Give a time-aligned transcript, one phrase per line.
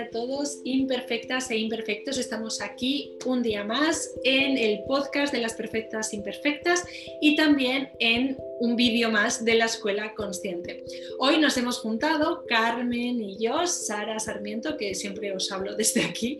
[0.00, 2.18] a todos, imperfectas e imperfectos.
[2.18, 6.84] Estamos aquí un día más en el podcast de las perfectas imperfectas
[7.20, 10.84] y también en un vídeo más de la Escuela Consciente.
[11.18, 16.38] Hoy nos hemos juntado, Carmen y yo, Sara Sarmiento, que siempre os hablo desde aquí,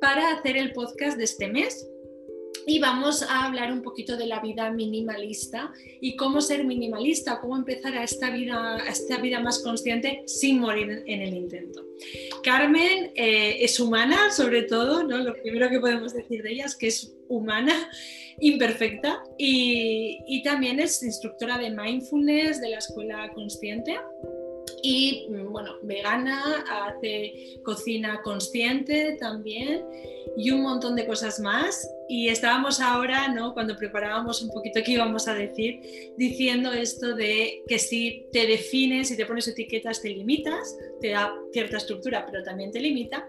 [0.00, 1.89] para hacer el podcast de este mes
[2.66, 7.56] y vamos a hablar un poquito de la vida minimalista y cómo ser minimalista, cómo
[7.56, 11.84] empezar a esta vida, a esta vida más consciente sin morir en el intento.
[12.42, 15.18] Carmen eh, es humana, sobre todo, ¿no?
[15.18, 17.90] lo primero que podemos decir de ella es que es humana,
[18.40, 23.98] imperfecta y, y también es instructora de mindfulness de la Escuela Consciente
[24.82, 29.84] y bueno, vegana, hace cocina consciente también
[30.36, 31.88] y un montón de cosas más.
[32.08, 33.54] Y estábamos ahora, ¿no?
[33.54, 35.80] cuando preparábamos un poquito qué íbamos a decir,
[36.16, 41.32] diciendo esto de que si te defines y te pones etiquetas, te limitas, te da
[41.52, 43.28] cierta estructura, pero también te limita.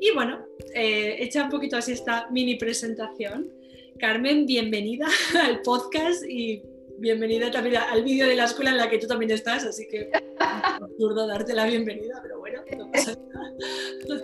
[0.00, 3.50] Y bueno, eh, echa un poquito así esta mini presentación.
[3.98, 5.06] Carmen, bienvenida
[5.42, 6.62] al podcast y
[6.98, 10.10] bienvenida también al vídeo de la escuela en la que tú también estás, así que
[10.12, 13.14] es absurdo darte la bienvenida, pero bueno, no pasa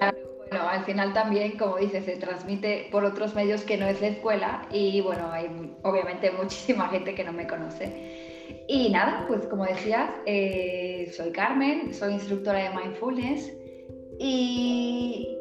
[0.00, 0.14] nada.
[0.50, 4.08] Bueno, al final también, como dices, se transmite por otros medios que no es la
[4.08, 5.46] escuela y bueno, hay
[5.82, 8.64] obviamente muchísima gente que no me conoce.
[8.66, 13.52] Y nada, pues como decías, eh, soy Carmen, soy instructora de mindfulness
[14.18, 15.38] y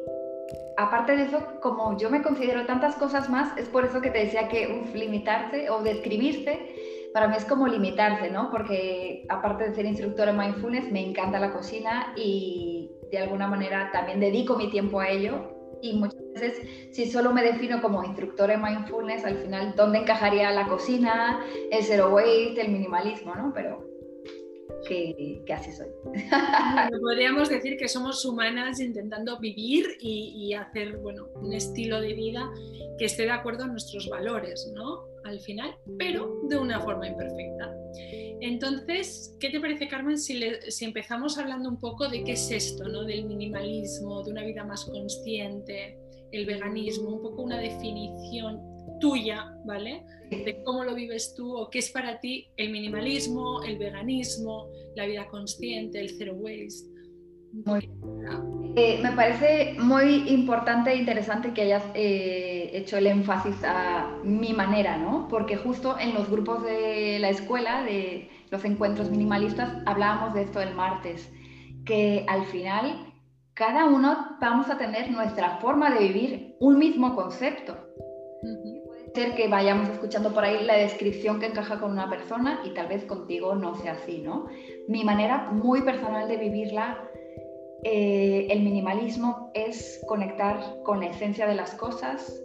[0.76, 4.18] aparte de eso, como yo me considero tantas cosas más, es por eso que te
[4.18, 6.77] decía que uf, limitarse o describirse
[7.12, 8.50] para mí es como limitarse, ¿no?
[8.50, 13.90] Porque aparte de ser instructora de mindfulness, me encanta la cocina y de alguna manera
[13.92, 15.54] también dedico mi tiempo a ello.
[15.80, 16.60] Y muchas veces,
[16.92, 21.84] si solo me defino como instructora de mindfulness, al final, ¿dónde encajaría la cocina, el
[21.84, 23.52] zero waste, el minimalismo, ¿no?
[23.54, 23.86] Pero
[24.86, 25.88] que, así soy.
[27.00, 32.48] podríamos decir que somos humanas intentando vivir y, y, hacer bueno, un estilo de vida
[32.98, 35.07] que esté de acuerdo a nuestros valores, ¿no?
[35.28, 37.70] Al final, pero de una forma imperfecta.
[38.40, 42.88] Entonces, ¿qué te parece, Carmen, si, si, empezamos hablando un poco de qué es esto,
[42.88, 43.04] ¿no?
[43.04, 45.98] del minimalismo, de una vida más consciente,
[46.32, 48.60] el veganismo, un poco una definición
[49.00, 50.04] tuya, ¿vale?
[50.30, 55.06] De cómo lo vives tú o qué es para ti el minimalismo, el veganismo, la
[55.06, 56.97] vida consciente, el zero waste.
[57.52, 57.90] Muy
[58.80, 64.52] eh, me parece muy importante e interesante que hayas eh, hecho el énfasis a mi
[64.52, 65.26] manera, ¿no?
[65.28, 70.60] Porque justo en los grupos de la escuela, de los encuentros minimalistas, hablábamos de esto
[70.60, 71.28] el martes,
[71.84, 73.12] que al final
[73.54, 77.76] cada uno vamos a tener nuestra forma de vivir un mismo concepto.
[78.86, 82.70] Puede ser que vayamos escuchando por ahí la descripción que encaja con una persona y
[82.74, 84.46] tal vez contigo no sea así, ¿no?
[84.86, 87.07] Mi manera muy personal de vivirla
[87.84, 92.42] eh, el minimalismo es conectar con la esencia de las cosas,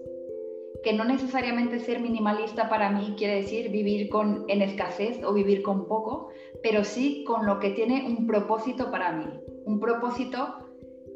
[0.83, 5.63] que no necesariamente ser minimalista para mí quiere decir vivir con, en escasez o vivir
[5.63, 6.29] con poco,
[6.61, 9.25] pero sí con lo que tiene un propósito para mí,
[9.65, 10.55] un propósito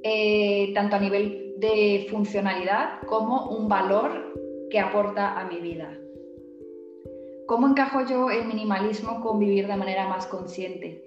[0.03, 4.33] eh, tanto a nivel de funcionalidad como un valor
[4.69, 5.97] que aporta a mi vida.
[7.45, 11.03] ¿Cómo encajo yo el minimalismo con vivir de manera más consciente?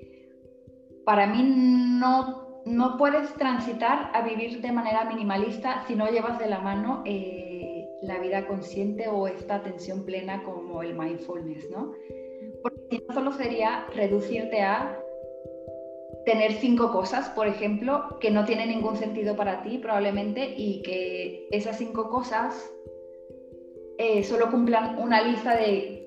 [1.05, 6.47] Para mí no no puedes transitar a vivir de manera minimalista si no llevas de
[6.47, 11.93] la mano eh, la vida consciente o esta atención plena como el mindfulness, ¿no?
[12.63, 14.99] Porque si no solo sería reducirte a
[16.25, 21.49] tener cinco cosas, por ejemplo, que no tienen ningún sentido para ti probablemente y que
[21.51, 22.71] esas cinco cosas
[23.99, 26.00] eh, solo cumplan una lista de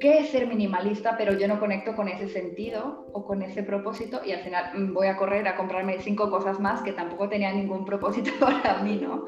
[0.00, 4.20] qué es ser minimalista, pero yo no conecto con ese sentido o con ese propósito
[4.24, 7.56] y al final mm, voy a correr a comprarme cinco cosas más que tampoco tenían
[7.56, 9.26] ningún propósito para mí, ¿no?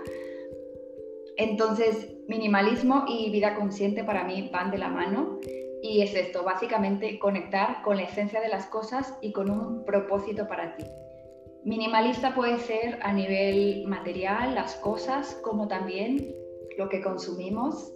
[1.36, 5.38] Entonces, minimalismo y vida consciente para mí van de la mano
[5.82, 10.46] y es esto, básicamente conectar con la esencia de las cosas y con un propósito
[10.46, 10.84] para ti.
[11.64, 16.34] Minimalista puede ser a nivel material, las cosas, como también
[16.76, 17.92] lo que consumimos,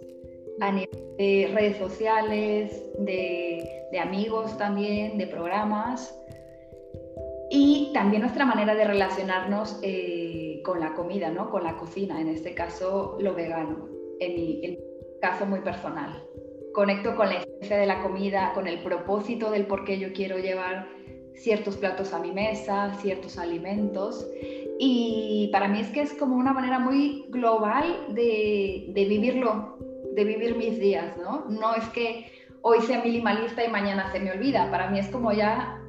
[0.59, 3.71] a nivel de redes sociales, de,
[4.01, 6.13] amigos también, de programas
[7.49, 11.49] y también nuestra manera de relacionarnos eh, con la comida, ¿no?
[11.49, 13.87] con la cocina, en este caso lo vegano,
[14.19, 14.77] en mi,
[15.21, 16.21] caso muy personal.
[16.73, 20.37] Conecto con la esencia de la comida, con el propósito del por qué yo quiero
[20.39, 20.89] llevar
[21.35, 24.27] ciertos platos a mi mesa, ciertos alimentos.
[24.77, 29.77] Y para mí es que es como una manera muy global de, de vivirlo
[30.15, 31.45] de vivir mis días, ¿no?
[31.49, 32.31] No es que
[32.61, 34.71] hoy sea minimalista y mañana se me olvida.
[34.71, 35.81] Para mí es como ya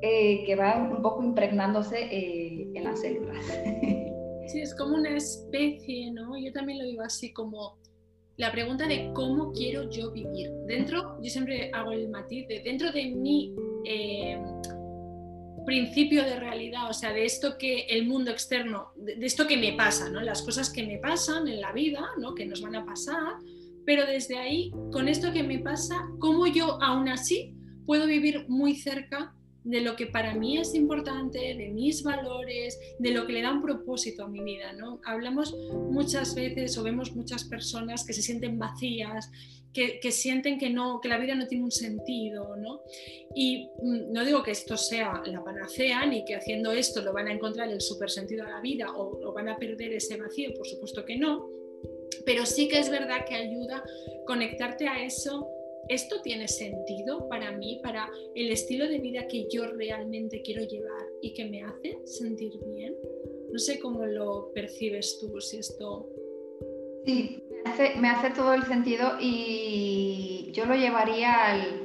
[0.00, 3.44] eh, que va un poco impregnándose eh, en las células.
[4.46, 6.36] Sí, es como una especie, ¿no?
[6.36, 7.78] Yo también lo digo así como
[8.36, 10.50] la pregunta de cómo quiero yo vivir.
[10.66, 13.54] Dentro, yo siempre hago el matiz de dentro de mi
[13.86, 14.38] eh,
[15.64, 19.72] principio de realidad, o sea, de esto que el mundo externo, de, esto que me
[19.72, 20.20] pasa, ¿no?
[20.20, 22.34] Las cosas que me pasan en la vida, ¿no?
[22.34, 23.38] Que nos van a pasar,
[23.84, 27.54] pero desde ahí, con esto que me pasa, cómo yo aún así
[27.86, 29.34] puedo vivir muy cerca
[29.64, 33.52] de lo que para mí es importante, de mis valores, de lo que le da
[33.52, 34.74] un propósito a mi vida.
[34.74, 35.00] ¿no?
[35.04, 35.56] Hablamos
[35.90, 39.30] muchas veces o vemos muchas personas que se sienten vacías,
[39.72, 42.56] que, sienten que, no, que la vida no tiene un sentido.
[42.56, 42.82] ¿no?
[43.34, 47.28] Y mm, no digo que esto sea la panacea, ni que haciendo esto lo van
[47.28, 50.52] a encontrar el super sentido a la vida o, o van a perder ese vacío,
[50.54, 51.63] por supuesto que no.
[52.24, 53.82] Pero sí que es verdad que ayuda
[54.26, 55.48] conectarte a eso
[55.88, 61.06] ¿esto tiene sentido para mí, para el estilo de vida que yo realmente quiero llevar
[61.20, 62.94] y que me hace sentir bien?
[63.52, 66.08] No sé cómo lo percibes tú, si esto...
[67.04, 67.42] Sí,
[68.00, 71.82] me hace, todo el sentido y yo lo llevaría al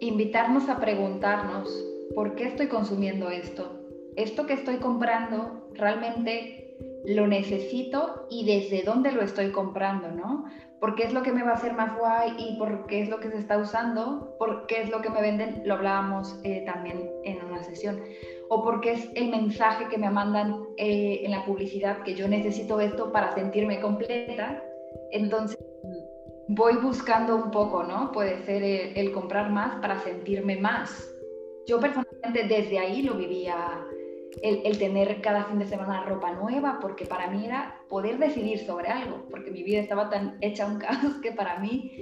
[0.00, 1.68] invitarnos a preguntarnos,
[2.14, 3.78] ¿por qué estoy consumiendo esto?
[4.16, 6.57] ¿Esto que estoy comprando realmente
[7.04, 10.44] lo necesito y desde dónde lo estoy comprando, ¿no?
[10.80, 13.30] porque es lo que me va a hacer más guay y porque es lo que
[13.30, 17.62] se está usando, porque es lo que me venden, lo hablábamos eh, también en una
[17.64, 18.00] sesión,
[18.48, 22.80] o porque es el mensaje que me mandan eh, en la publicidad, que yo necesito
[22.80, 24.62] esto para sentirme completa,
[25.10, 25.58] entonces
[26.48, 28.12] voy buscando un poco, ¿no?
[28.12, 31.14] Puede ser el comprar más para sentirme más.
[31.66, 33.84] Yo personalmente desde ahí lo vivía
[34.42, 38.88] el, tener cada fin de semana ropa nueva, porque para mí era poder decidir sobre
[38.88, 41.92] algo, porque mi vida estaba tan hecha un caos que para mí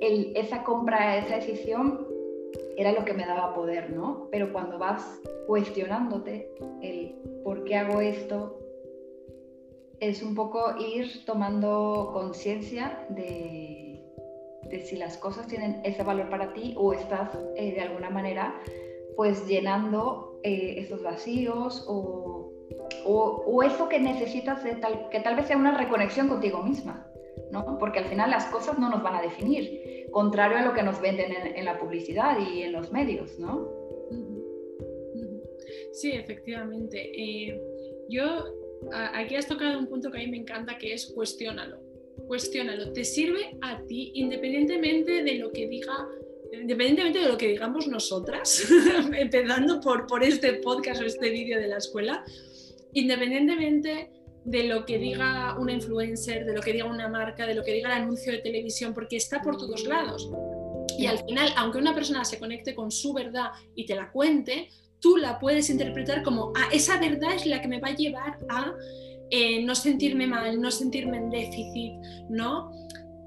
[0.00, 2.06] esa compra, esa decisión
[2.76, 4.28] era lo que me daba poder, ¿no?
[4.30, 6.50] Pero cuando vas cuestionándote
[6.82, 8.58] el por qué hago esto,
[10.00, 14.04] es un poco ir tomando conciencia de,
[14.68, 18.54] de, si las cosas tienen ese valor para ti o estás eh, de alguna manera
[19.16, 22.52] pues llenando eh, esos vacíos o,
[23.06, 27.10] o, eso que necesitas de tal, que tal vez sea una reconexión contigo misma,
[27.50, 27.78] ¿no?
[27.78, 31.00] Porque al final las cosas no nos van a definir, contrario a lo que nos
[31.00, 33.70] venden en, la publicidad y en los medios, ¿no?
[35.92, 37.10] Sí, efectivamente.
[37.16, 37.58] Eh,
[38.10, 38.44] yo,
[39.14, 41.78] aquí has tocado un punto que a mí me encanta, que es cuestiónalo.
[42.26, 42.92] Cuestiónalo.
[42.92, 46.06] ¿Te sirve a ti independientemente de lo que diga
[46.52, 48.66] independientemente de lo que digamos nosotras,
[49.18, 52.24] empezando por, por este podcast o este vídeo de la escuela,
[52.92, 54.10] independientemente
[54.44, 57.72] de lo que diga una influencer, de lo que diga una marca, de lo que
[57.72, 60.30] diga el anuncio de televisión, porque está por todos lados.
[60.98, 64.68] Y al final, aunque una persona se conecte con su verdad y te la cuente,
[65.00, 68.38] tú la puedes interpretar como, ah, esa verdad es la que me va a llevar
[68.48, 68.74] a
[69.30, 71.94] eh, no sentirme mal, no sentirme en déficit,
[72.28, 72.70] ¿no?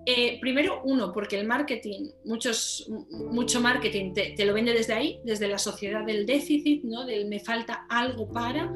[0.09, 5.49] Eh, primero, uno, porque el marketing, muchos, mucho marketing te, lo vende desde ahí, desde
[5.49, 7.05] la sociedad del déficit, ¿no?
[7.05, 8.71] del me falta algo para.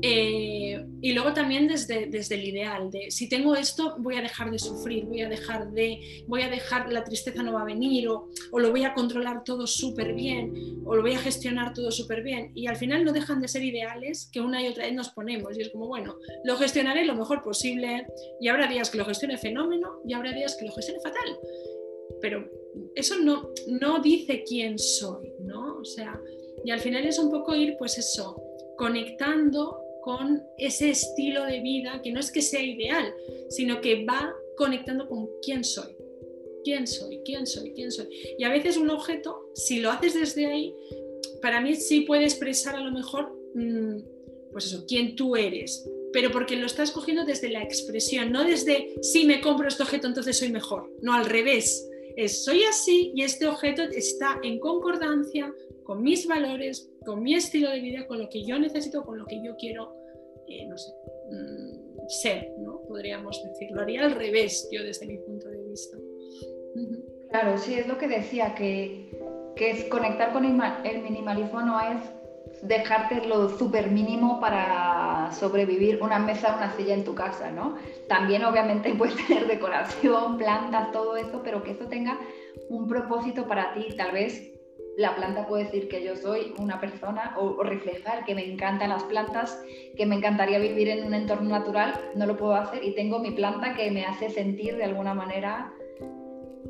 [0.00, 4.50] Eh, y luego también desde, desde el ideal, de si tengo esto, voy a dejar
[4.50, 8.08] de sufrir, voy a dejar de, voy a dejar, la tristeza no va a venir,
[8.08, 11.90] o, o lo voy a controlar todo súper bien, o lo voy a gestionar todo
[11.90, 12.52] súper bien.
[12.54, 15.58] Y al final no dejan de ser ideales que una y otra vez nos ponemos.
[15.58, 18.06] Y es como, bueno, lo gestionaré lo mejor posible,
[18.40, 21.38] y habrá días que lo gestione fenómeno, y habrá días que lo lo fatal.
[22.20, 22.50] Pero
[22.94, 25.78] eso no, no dice quién soy, ¿no?
[25.78, 26.20] O sea,
[26.64, 28.42] y al final es un poco ir, pues eso,
[28.76, 33.14] conectando con ese estilo de vida que no es que sea ideal,
[33.48, 35.96] sino que va conectando con quién soy.
[36.64, 37.20] ¿Quién soy?
[37.24, 37.72] ¿Quién soy?
[37.72, 38.08] ¿Quién soy?
[38.38, 40.74] Y a veces un objeto, si lo haces desde ahí,
[41.40, 43.98] para mí sí puede expresar a lo mejor, mm,
[44.52, 48.94] pues eso, quién tú eres, pero porque lo estás cogiendo desde la expresión, no desde
[49.02, 53.22] si me compro este objeto entonces soy mejor, no al revés, es soy así y
[53.22, 55.52] este objeto está en concordancia
[55.84, 59.26] con mis valores, con mi estilo de vida, con lo que yo necesito, con lo
[59.26, 59.92] que yo quiero,
[60.48, 60.92] eh, no sé,
[61.30, 62.82] mm, ser, ¿no?
[62.86, 65.96] Podríamos decirlo, haría al revés yo desde mi punto de vista.
[67.30, 69.10] Claro, sí, es lo que decía, que,
[69.56, 72.19] que es conectar con el minimalismo no es
[72.62, 77.76] dejarte lo súper mínimo para sobrevivir una mesa, una silla en tu casa, ¿no?
[78.08, 82.18] También obviamente puedes tener decoración, plantas, todo eso, pero que eso tenga
[82.68, 83.88] un propósito para ti.
[83.96, 84.52] Tal vez
[84.96, 89.04] la planta puede decir que yo soy una persona o, reflejar que me encantan las
[89.04, 89.62] plantas,
[89.96, 93.30] que me encantaría vivir en un entorno natural, no lo puedo hacer y tengo mi
[93.30, 95.72] planta que me hace sentir de alguna manera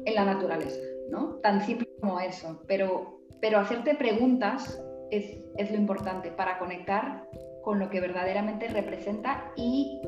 [0.04, 1.36] en la naturaleza, ¿no?
[1.42, 7.28] Tan simple como eso, pero, pero hacerte preguntas es, lo importante para conectar
[7.62, 10.00] con lo que verdaderamente representa y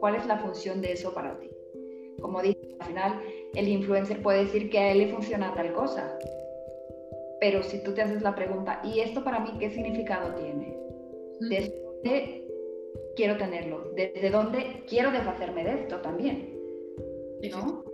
[0.00, 1.50] cuál es la función de eso para ti.
[2.20, 3.20] Como dice, al final
[3.54, 6.18] el influencer puede decir que a él le funciona tal cosa,
[7.40, 10.76] pero si tú te haces la pregunta, ¿y esto para mí qué significado tiene?
[11.40, 12.46] ¿Desde dónde
[13.14, 13.92] quiero tenerlo?
[13.94, 16.54] ¿Desde dónde quiero deshacerme de esto también?
[17.52, 17.84] ¿No?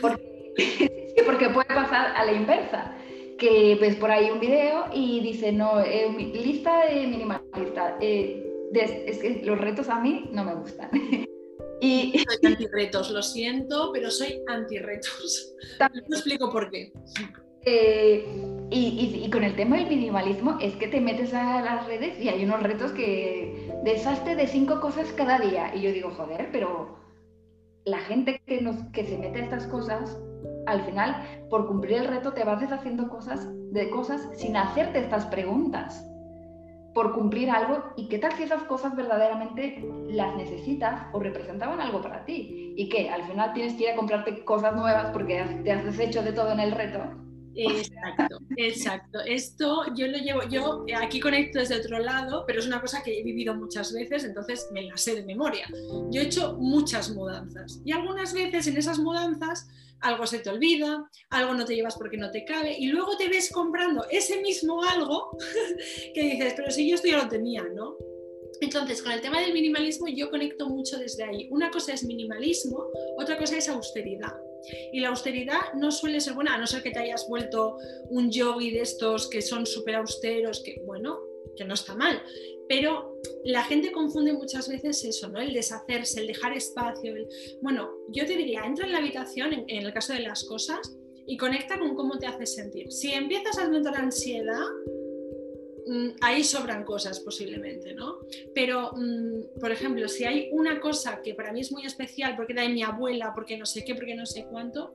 [0.00, 0.54] Porque,
[1.26, 2.96] porque puede pasar a la inversa
[3.38, 7.96] que ves por ahí un video y dice, no, eh, lista de minimalista.
[8.00, 10.90] Eh, es que los retos a mí no me gustan.
[11.80, 12.18] y...
[12.18, 15.54] Soy antirretos, lo siento, pero soy antirretos.
[16.08, 16.92] No explico por qué.
[17.64, 18.24] Eh,
[18.70, 22.28] y, y, con el tema del minimalismo es que te metes a las redes y
[22.28, 25.74] hay unos retos que deshazte de cinco cosas cada día.
[25.74, 26.96] Y yo digo, joder, pero
[27.84, 30.16] la gente que, nos, que se mete a estas cosas
[30.66, 35.26] al final, por cumplir el reto, te vas deshaciendo cosas de cosas sin hacerte estas
[35.26, 36.04] preguntas.
[36.92, 42.00] Por cumplir algo, ¿y qué tal si esas cosas verdaderamente las necesitas o representaban algo
[42.00, 42.74] para ti?
[42.76, 46.22] Y que al final tienes que ir a comprarte cosas nuevas porque te has deshecho
[46.22, 47.00] de todo en el reto.
[47.56, 49.20] Exacto, exacto.
[49.26, 53.18] Esto yo lo llevo, yo aquí conecto desde otro lado, pero es una cosa que
[53.18, 55.66] he vivido muchas veces, entonces me la sé de memoria.
[56.10, 59.68] Yo he hecho muchas mudanzas y algunas veces en esas mudanzas
[60.00, 63.28] algo se te olvida, algo no te llevas porque no te cabe y luego te
[63.28, 65.36] ves comprando ese mismo algo
[66.14, 67.96] que dices, pero si yo esto ya lo tenía, ¿no?
[68.60, 71.48] Entonces, con el tema del minimalismo yo conecto mucho desde ahí.
[71.50, 72.86] Una cosa es minimalismo,
[73.18, 74.32] otra cosa es austeridad.
[74.92, 77.76] Y la austeridad no suele ser buena, a no ser que te hayas vuelto
[78.08, 81.20] un yogi de estos que son súper austeros, que bueno,
[81.56, 82.22] que no está mal.
[82.68, 85.40] Pero la gente confunde muchas veces eso, ¿no?
[85.40, 87.14] El deshacerse, el dejar espacio.
[87.62, 91.36] Bueno, yo te diría, entra en la habitación, en, el caso de las cosas, y
[91.36, 92.90] conecta con cómo te hace sentir.
[92.90, 94.62] Si empiezas a notar ansiedad,
[95.86, 98.18] mm, ahí sobran cosas posiblemente, ¿no?
[98.54, 102.52] Pero, mm, por ejemplo, si hay una cosa que para mí es muy especial porque
[102.52, 104.92] era de mi abuela, porque no sé qué, porque no sé cuánto,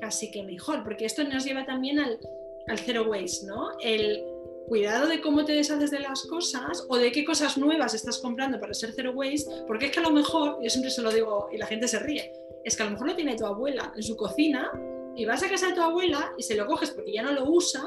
[0.00, 2.18] casi que mejor, porque esto nos lleva también al,
[2.66, 3.70] al zero waste, ¿no?
[3.80, 4.31] El
[4.68, 8.58] cuidado de cómo te deshaces de las cosas o de qué cosas nuevas estás comprando
[8.60, 11.48] para ser zero waste, porque es que a lo mejor, yo siempre se lo digo
[11.52, 12.32] y la gente se ríe,
[12.64, 14.70] es que a lo mejor lo tiene tu abuela en su cocina
[15.14, 17.50] y vas a casa de tu abuela y se lo coges porque ya no lo
[17.50, 17.84] usa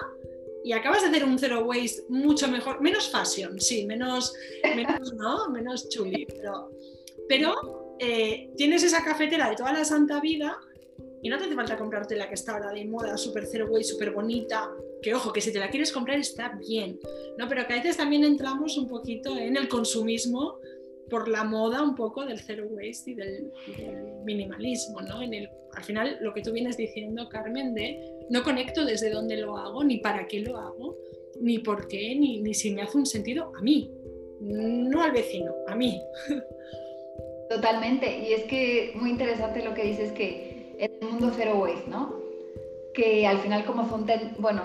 [0.63, 4.34] y acabas de hacer un zero waste mucho mejor, menos fashion, sí, menos,
[4.75, 5.50] menos, ¿no?
[5.50, 6.25] menos chuli,
[7.27, 10.60] pero, eh, tienes esa cafetera de toda la santa vida
[11.22, 13.93] y no te hace falta comprarte la que está ahora de moda, super zero waste,
[13.93, 14.69] súper bonita,
[15.01, 17.00] que ojo, que si te la quieres comprar está bien,
[17.38, 17.48] ¿no?
[17.48, 20.60] Pero que a veces también entramos un poquito en el consumismo
[21.10, 23.51] por la moda un poco del zero waste y del,
[24.25, 25.22] minimalismo, ¿no?
[25.22, 29.38] En el, al final, lo que tú vienes diciendo, Carmen, de no conecto desde dónde
[29.38, 30.98] lo hago, ni para qué lo hago,
[31.41, 33.91] ni por qué, ni, ni si me hace un sentido a mí,
[34.39, 36.01] no al vecino, a mí.
[37.50, 41.89] Totalmente, y es que muy interesante lo que dices que en el mundo zero waste,
[41.89, 42.13] ¿no?
[42.94, 44.05] Que al final como son,
[44.39, 44.62] bueno,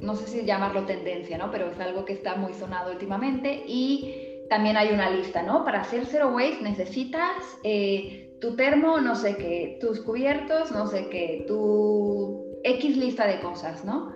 [0.00, 1.50] no sé si llamarlo tendencia, ¿no?
[1.50, 5.64] Pero es algo que está muy sonado últimamente y también hay una lista, ¿no?
[5.64, 11.08] Para hacer zero waste necesitas eh, tu termo, no sé qué, tus cubiertos, no sé
[11.08, 14.12] qué, tu X lista de cosas, ¿no?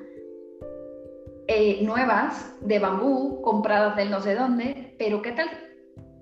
[1.47, 5.49] Eh, nuevas, de bambú, compradas del no sé dónde, pero ¿qué tal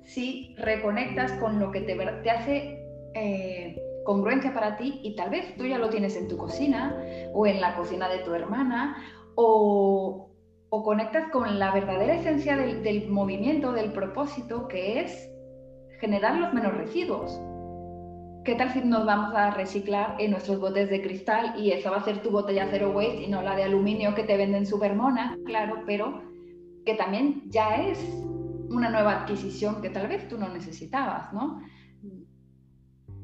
[0.05, 5.57] si reconectas con lo que te, te hace eh, congruencia para ti y tal vez
[5.57, 6.97] tú ya lo tienes en tu cocina
[7.33, 8.97] o en la cocina de tu hermana
[9.35, 10.29] o,
[10.85, 15.31] conectas con la verdadera esencia del, movimiento, del propósito, que es
[16.01, 17.41] generar los menos residuos.
[18.45, 21.99] ¿Qué tal si nos vamos a reciclar en nuestros botes de cristal y esa va
[21.99, 24.97] a ser tu botella zero waste y no la de aluminio que te venden super
[24.97, 25.37] mona?
[25.45, 26.23] Claro, pero
[26.85, 27.99] que también ya es
[28.71, 31.61] una nueva adquisición que tal vez tú no necesitabas, ¿no?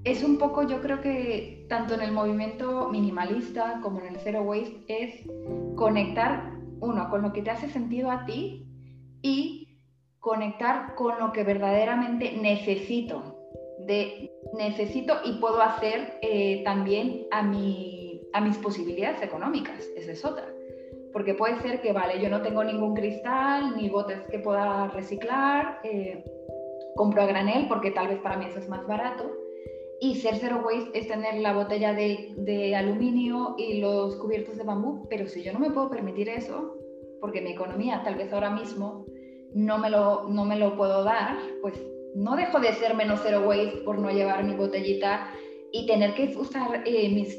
[0.08, 4.40] Es un poco, yo creo que tanto en el movimiento minimalista como en el zero
[4.40, 5.28] waste es
[5.76, 8.66] conectar, uno, con lo que te hace sentido a ti
[9.20, 9.78] y
[10.18, 13.36] conectar con lo que verdaderamente necesito.
[13.86, 19.86] De, necesito y puedo hacer eh, también a, mi, a mis posibilidades económicas.
[19.94, 20.46] Esa es otra.
[21.12, 25.80] Porque puede ser que, vale, yo no tengo ningún cristal ni botes que pueda reciclar,
[25.84, 26.24] eh,
[26.96, 29.47] compro a granel porque tal vez para mí eso es más barato
[30.00, 34.64] y ser zero waste es tener la botella de, de, aluminio y los cubiertos de
[34.64, 36.76] bambú, pero si yo no me puedo permitir eso,
[37.20, 39.06] porque mi economía tal vez ahora mismo
[39.54, 41.74] no me lo, no me lo puedo dar, pues
[42.14, 45.30] no dejo de ser menos zero waste por no llevar mi botellita
[45.72, 47.36] y tener que usar eh, mis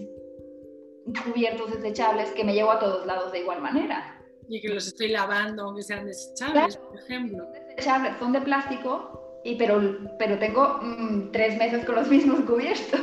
[1.24, 4.16] cubiertos desechables que me llevo a todos lados de igual manera.
[4.48, 7.46] Y que los estoy lavando aunque sean desechables, por ejemplo.
[7.76, 9.82] Desechables, son de plástico, y, pero,
[10.18, 13.02] pero tengo mm, tres meses con los mismos cubiertos.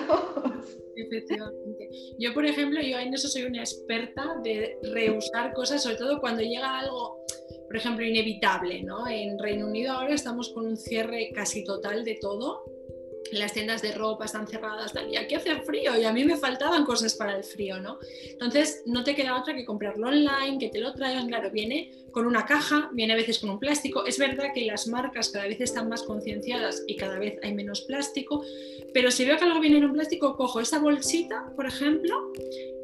[0.96, 1.90] Efectivamente.
[2.18, 6.42] Yo, por ejemplo, yo en eso soy una experta de reusar cosas, sobre todo cuando
[6.42, 7.24] llega algo,
[7.66, 9.06] por ejemplo, inevitable, ¿no?
[9.06, 12.64] En Reino Unido ahora estamos con un cierre casi total de todo
[13.32, 16.36] las tiendas de ropa están cerradas, tal, y aquí hace frío y a mí me
[16.36, 17.98] faltaban cosas para el frío, ¿no?
[18.24, 22.26] Entonces no te queda otra que comprarlo online, que te lo traigan, claro, viene con
[22.26, 24.06] una caja, viene a veces con un plástico.
[24.06, 27.82] Es verdad que las marcas cada vez están más concienciadas y cada vez hay menos
[27.82, 28.44] plástico,
[28.94, 32.32] pero si veo que algo viene en un plástico, cojo esa bolsita, por ejemplo,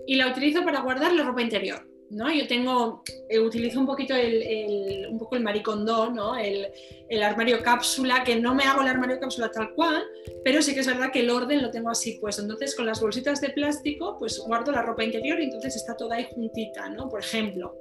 [0.06, 1.91] y la utilizo para guardar la ropa interior.
[2.12, 2.30] ¿No?
[2.30, 6.36] Yo tengo, eh, utilizo un poquito el, un poco el ¿no?
[6.36, 6.68] El,
[7.08, 10.04] el, armario cápsula, que no me hago el armario cápsula tal cual,
[10.44, 12.42] pero sí que es verdad que el orden lo tengo así puesto.
[12.42, 16.16] Entonces, con las bolsitas de plástico, pues guardo la ropa interior y entonces está toda
[16.16, 17.08] ahí juntita, ¿no?
[17.08, 17.74] Por ejemplo.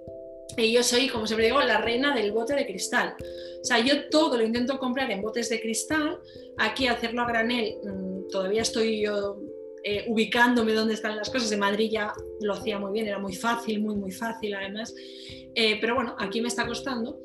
[0.57, 3.15] Y yo soy, como siempre digo, la reina del bote de cristal.
[3.61, 6.19] O sea, yo todo lo intento comprar en botes de cristal.
[6.57, 9.39] Aquí hacerlo a granel, mm, todavía estoy yo
[9.83, 11.51] eh, ubicándome dónde están las cosas.
[11.51, 14.93] En Madrid ya lo hacía muy bien, era muy fácil, muy, muy fácil además.
[15.55, 17.19] Eh, pero bueno, aquí me está costando.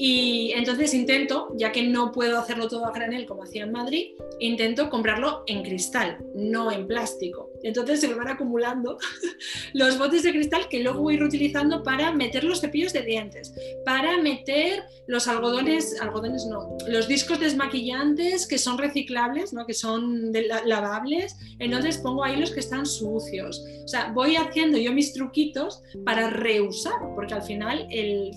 [0.00, 4.12] Y entonces intento, ya que no puedo hacerlo todo a granel como hacía en Madrid,
[4.38, 7.47] intento comprarlo en cristal, no en plástico.
[7.62, 8.98] Entonces se me van acumulando
[9.74, 14.20] los botes de cristal que luego voy reutilizando para meter los cepillos de dientes, para
[14.20, 19.66] meter los algodones, algodones no, los discos desmaquillantes que son reciclables, ¿no?
[19.66, 20.32] que son
[20.64, 21.36] lavables.
[21.58, 23.64] Entonces pongo ahí los que están sucios.
[23.84, 27.86] O sea, voy haciendo yo mis truquitos para reusar, porque al final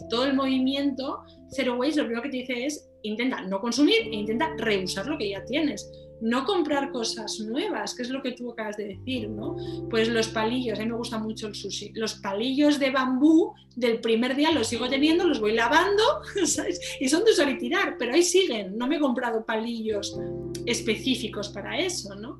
[0.09, 4.15] todo el movimiento Zero Waste lo primero que te dice es intenta no consumir e
[4.15, 5.91] intenta reusar lo que ya tienes.
[6.21, 9.55] No comprar cosas nuevas, que es lo que tú acabas de decir, ¿no?
[9.89, 11.93] Pues los palillos, a mí me gusta mucho el sushi.
[11.93, 16.03] Los palillos de bambú del primer día los sigo teniendo, los voy lavando,
[16.45, 16.79] ¿sabes?
[16.99, 18.77] Y son de usar y tirar, pero ahí siguen.
[18.77, 20.17] No me he comprado palillos
[20.65, 22.39] específicos para eso, ¿no?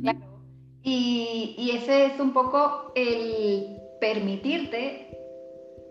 [0.00, 0.20] Claro.
[0.82, 5.12] Y, y ese es un poco el permitirte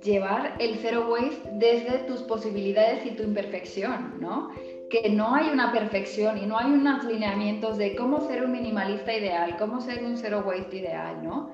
[0.04, 4.50] llevar el zero waste desde tus posibilidades y tu imperfección, ¿no?
[4.92, 9.16] Que no hay una perfección y no hay unos lineamientos de cómo ser un minimalista
[9.16, 11.52] ideal, cómo ser un zero waste ideal, ¿no?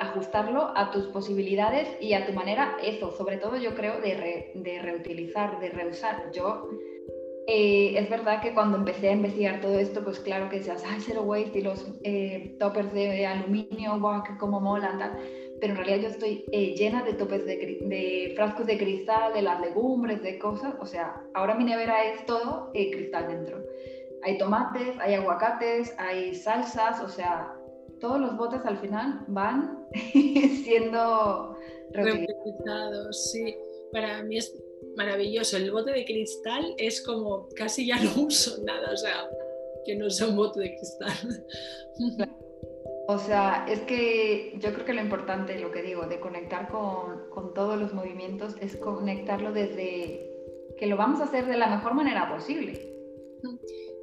[0.00, 4.78] Ajustarlo a tus posibilidades y a tu manera, eso, sobre todo yo creo, de, de
[4.80, 6.30] reutilizar, de reusar.
[6.32, 6.68] Yo,
[7.48, 11.00] eh, es verdad que cuando empecé a investigar todo esto, pues claro que decías, ay,
[11.00, 15.18] zero waste y los eh, toppers de aluminio, wow, que como molan, tal
[15.62, 19.60] pero en realidad yo estoy eh, llena de topes de, frascos de cristal, de las
[19.60, 20.74] legumbres, de cosas.
[20.80, 23.62] O sea, ahora mi nevera es todo eh, cristal dentro.
[24.24, 27.54] Hay tomates, hay aguacates, hay salsas, o sea,
[28.00, 29.86] todos los botes al final van
[30.64, 31.56] siendo
[31.92, 33.30] reutilizados.
[33.30, 33.54] Sí,
[33.92, 34.52] para mí es
[34.96, 35.58] maravilloso.
[35.58, 39.30] El bote de cristal es como casi ya no uso nada, o sea,
[39.84, 41.46] que no sea un bote de cristal.
[43.12, 47.28] O sea, es que yo creo que lo importante, lo que digo, de conectar con,
[47.28, 50.30] con, todos los movimientos es conectarlo desde
[50.78, 52.92] que lo vamos a hacer de la mejor manera posible.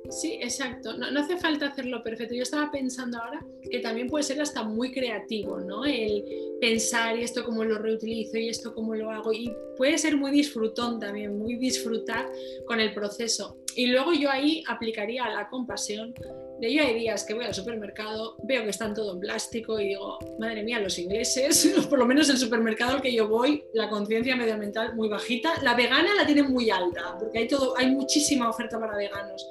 [0.10, 0.96] Sí, exacto.
[0.98, 2.36] No, no, hace falta hacerlo perfecto.
[2.36, 5.86] Yo estaba pensando ahora que también puede ser hasta muy creativo, ¿no?
[5.86, 6.24] El
[6.60, 9.34] pensar y esto cómo lo reutilizo y esto cómo lo hago.
[9.34, 12.30] Y puede ser muy disfrutón también, muy disfrutar
[12.66, 13.58] con el proceso.
[13.80, 16.14] Y luego yo ahí aplicaría la compasión
[16.60, 19.88] de yo hay días que voy al supermercado, veo que están todo en plástico y
[19.88, 23.90] digo, madre mía, los ingleses, por lo menos el supermercado al que yo voy, la
[23.90, 25.54] conciencia medioambiental muy bajita.
[25.64, 29.48] La vegana la tiene muy alta, porque hay, todo, hay muchísima oferta para veganos,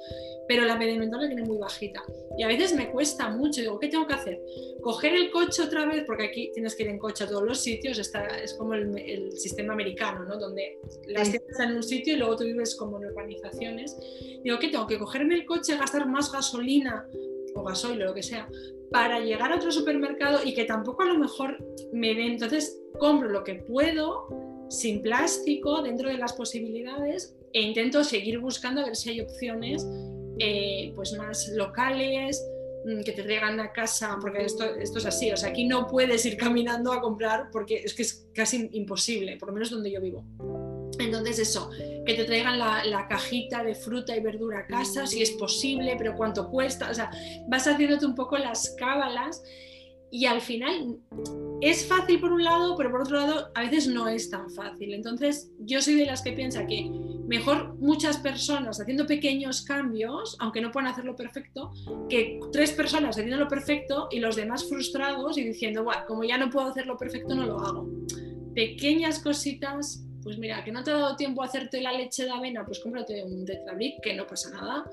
[0.47, 2.03] pero la medioambiental la tiene muy bajita.
[2.37, 4.39] Y a veces me cuesta mucho, digo, ¿qué tengo que hacer?
[4.81, 7.59] Coger el coche otra vez, porque aquí tienes que ir en coche a todos los
[7.59, 10.37] sitios, está, es como el, el sistema americano, ¿no?
[10.37, 13.97] Donde las tiendas están en un sitio y luego tú vives como en urbanizaciones.
[14.43, 14.87] Digo, ¿qué tengo?
[14.87, 17.05] Que cogerme el coche, gastar más gasolina
[17.55, 18.47] o gasoil o lo que sea,
[18.91, 21.57] para llegar a otro supermercado y que tampoco a lo mejor
[21.91, 22.33] me den.
[22.33, 24.27] Entonces compro lo que puedo
[24.69, 29.85] sin plástico dentro de las posibilidades e intento seguir buscando a ver si hay opciones
[30.39, 32.41] eh, pues más locales
[32.85, 35.87] mm, que te traigan a casa, porque esto, esto es así, o sea, aquí no
[35.87, 39.91] puedes ir caminando a comprar porque es que es casi imposible, por lo menos donde
[39.91, 40.23] yo vivo.
[40.97, 41.69] Entonces eso,
[42.05, 46.15] que te traigan la, cajita de fruta y verdura a casa, si es posible, pero
[46.15, 47.11] cuánto cuesta, o sea,
[47.47, 49.43] vas haciéndote un poco las cábalas
[50.11, 50.97] y al final
[51.61, 54.93] es fácil por un lado, pero por otro lado a veces no es tan fácil.
[54.93, 56.89] Entonces yo soy de las que piensa que
[57.27, 61.71] mejor muchas personas haciendo pequeños cambios, aunque no puedan hacerlo perfecto,
[62.09, 66.37] que tres personas haciendo lo perfecto y los demás frustrados y diciendo, bueno, como ya
[66.37, 67.87] no puedo hacerlo perfecto, no lo hago
[68.59, 72.31] pequeñas cositas pues mira, que no te ha dado tiempo a hacerte la leche de
[72.31, 74.89] avena, pues cómprate un Tetrabric, que no pasa nada.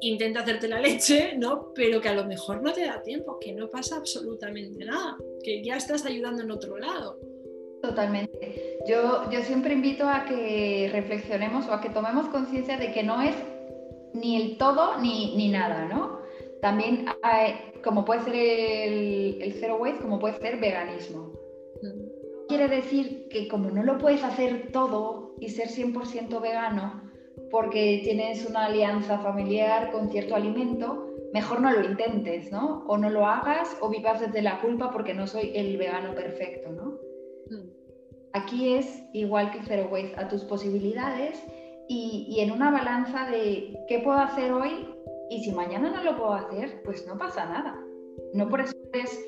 [0.00, 1.72] Intenta hacerte la leche, ¿no?
[1.74, 5.62] Pero que a lo mejor no te da tiempo, que no pasa absolutamente nada, que
[5.62, 7.18] ya estás ayudando en otro lado.
[7.82, 8.78] Totalmente.
[8.86, 13.22] Yo, yo siempre invito a que reflexionemos o a que tomemos conciencia de que no
[13.22, 13.34] es
[14.12, 16.20] ni el todo ni, ni nada, ¿no?
[16.60, 21.39] También hay, como puede ser el, el zero waste, como puede ser veganismo.
[22.50, 27.00] Quiere decir que como no lo puedes hacer todo y ser 100% vegano
[27.48, 32.84] porque tienes una alianza familiar con cierto alimento, mejor no lo intentes, ¿no?
[32.88, 36.72] O no lo hagas o vivas desde la culpa porque no soy el vegano perfecto,
[36.72, 36.98] ¿no?
[37.56, 37.70] Mm.
[38.32, 41.40] Aquí es igual que Zero Waste, a tus posibilidades
[41.86, 44.88] y, y en una balanza de qué puedo hacer hoy
[45.30, 47.80] y si mañana no lo puedo hacer, pues no pasa nada.
[48.34, 49.24] No por eso eres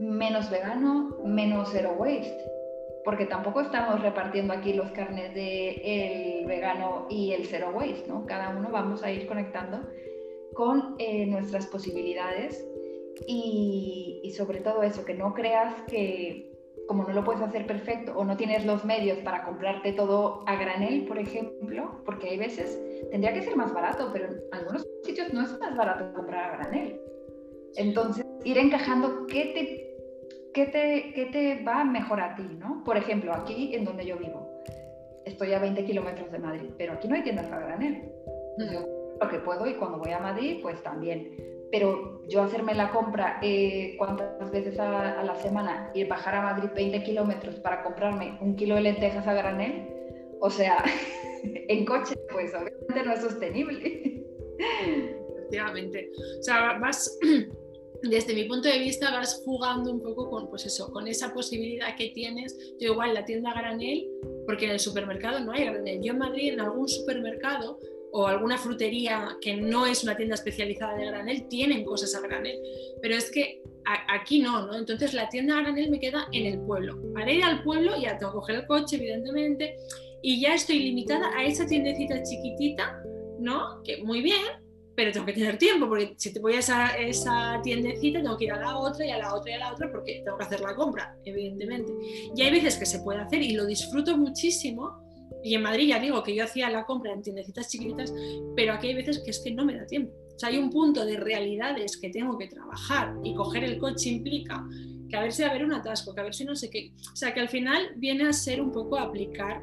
[0.00, 2.61] menos vegano, menos zero waste
[3.04, 8.26] porque tampoco estamos repartiendo aquí los carnes de el vegano y el zero waste, ¿no?
[8.26, 9.80] Cada uno vamos a ir conectando
[10.54, 12.66] con eh, nuestras posibilidades
[13.26, 16.52] y, y, sobre todo eso, que no creas que
[16.86, 20.56] como no lo puedes hacer perfecto o no tienes los medios para comprarte todo a
[20.56, 25.32] granel, por ejemplo, porque hay veces tendría que ser más barato, pero en algunos sitios
[25.32, 27.00] no es más barato comprar a granel.
[27.76, 29.91] Entonces, ir encajando qué te
[30.52, 32.42] ¿qué te, te va mejor a ti?
[32.58, 32.82] ¿no?
[32.84, 34.62] Por ejemplo, aquí en donde yo vivo,
[35.24, 38.12] estoy a 20 kilómetros de Madrid, pero aquí no hay tiendas a granel.
[38.58, 41.36] Yo lo que puedo y cuando voy a Madrid, pues también.
[41.70, 46.68] Pero yo hacerme la compra eh, cuántas veces a, la semana y bajar a Madrid
[46.74, 49.88] 20 kilómetros para comprarme un kilo de lentejas a granel,
[50.40, 50.84] o sea,
[51.42, 54.24] en coche, pues obviamente no es sostenible.
[55.52, 56.10] Efectivamente.
[56.40, 57.18] O sea, vas
[58.02, 61.96] desde mi punto de vista vas jugando un poco con, pues eso, con esa posibilidad
[61.96, 62.56] que tienes.
[62.80, 64.08] Yo igual la tienda granel,
[64.46, 66.00] porque en el supermercado no hay granel.
[66.02, 67.78] Yo en Madrid en algún supermercado
[68.12, 72.58] o alguna frutería que no es una tienda especializada de granel tienen cosas a granel,
[73.00, 74.76] pero es que aquí no, ¿no?
[74.76, 77.00] Entonces la tienda granel me queda en el pueblo.
[77.14, 79.76] Para ir al pueblo ya tengo que coger el coche, evidentemente,
[80.22, 83.02] y ya estoy limitada a esa tiendecita chiquitita,
[83.38, 83.82] ¿no?
[83.82, 84.61] Que muy bien,
[84.94, 88.44] pero tengo que tener tiempo, porque si te voy a esa, esa, tiendecita, tengo que
[88.44, 90.44] ir a la otra y a la otra y a la otra, porque tengo que
[90.44, 91.92] hacer la compra, evidentemente.
[92.34, 95.00] Y hay veces que se puede hacer y lo disfruto muchísimo.
[95.44, 98.12] Y en Madrid ya digo que yo hacía la compra en tiendecitas chiquititas,
[98.54, 100.12] pero aquí hay veces que es que no me da tiempo.
[100.34, 104.10] O sea, hay un punto de realidades que tengo que trabajar y coger el coche
[104.10, 104.64] implica
[105.08, 106.70] que a ver si va a haber un atasco, que a ver si no sé
[106.70, 106.92] qué.
[107.12, 109.62] O sea, que al final viene a ser un poco aplicar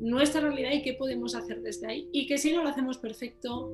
[0.00, 2.08] nuestra realidad y qué podemos hacer desde ahí.
[2.12, 3.72] Y que si no lo hacemos perfecto,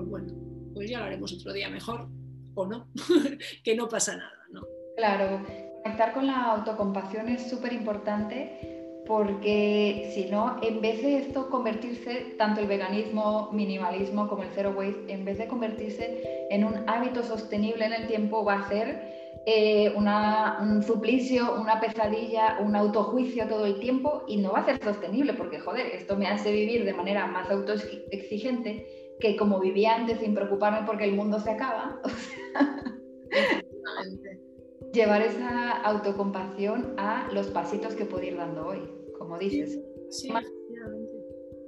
[0.00, 2.08] pues bueno, pues ya lo haremos otro día mejor
[2.54, 2.88] o no,
[3.64, 4.62] que no pasa nada, ¿no?
[4.96, 5.44] Claro,
[5.82, 12.34] conectar con la autocompasión es súper importante porque si no, en vez de esto convertirse,
[12.38, 17.22] tanto el veganismo, minimalismo como el zero waste, en vez de convertirse en un hábito
[17.22, 23.66] sostenible en el tiempo, va a ser eh, un suplicio, una pesadilla, un autojuicio todo
[23.66, 26.92] el tiempo y no va a ser sostenible porque, joder, esto me hace vivir de
[26.92, 32.00] manera más autoexigente que como vivía antes sin preocuparme porque el mundo se acaba,
[34.92, 38.82] llevar esa autocompasión a los pasitos que puedo ir dando hoy,
[39.18, 39.80] como dices.
[40.10, 40.32] Sí,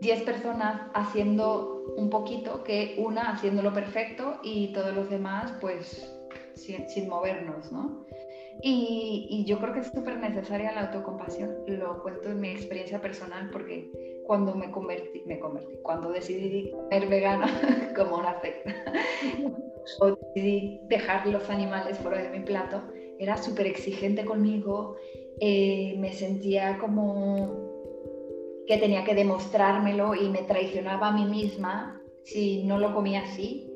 [0.01, 6.13] 10 personas haciendo un poquito que una haciéndolo perfecto y todos los demás pues
[6.55, 8.05] sin, sin movernos, ¿no?
[8.61, 13.51] Y, yo creo que es súper necesaria la autocompasión, lo cuento en mi experiencia personal
[13.51, 13.91] porque
[14.25, 17.47] cuando me convertí, me convertí, cuando decidí ser vegana
[17.97, 18.75] como una secta,
[20.01, 22.83] o decidí dejar los animales fuera de mi plato,
[23.19, 24.97] era súper exigente conmigo,
[25.41, 27.63] eh, me sentía como
[28.67, 33.69] que tenía que demostrármelo y me traicionaba a mí misma si no lo comía así.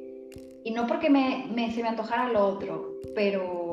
[0.65, 3.66] Y no porque me, me, se me antojara lo otro, pero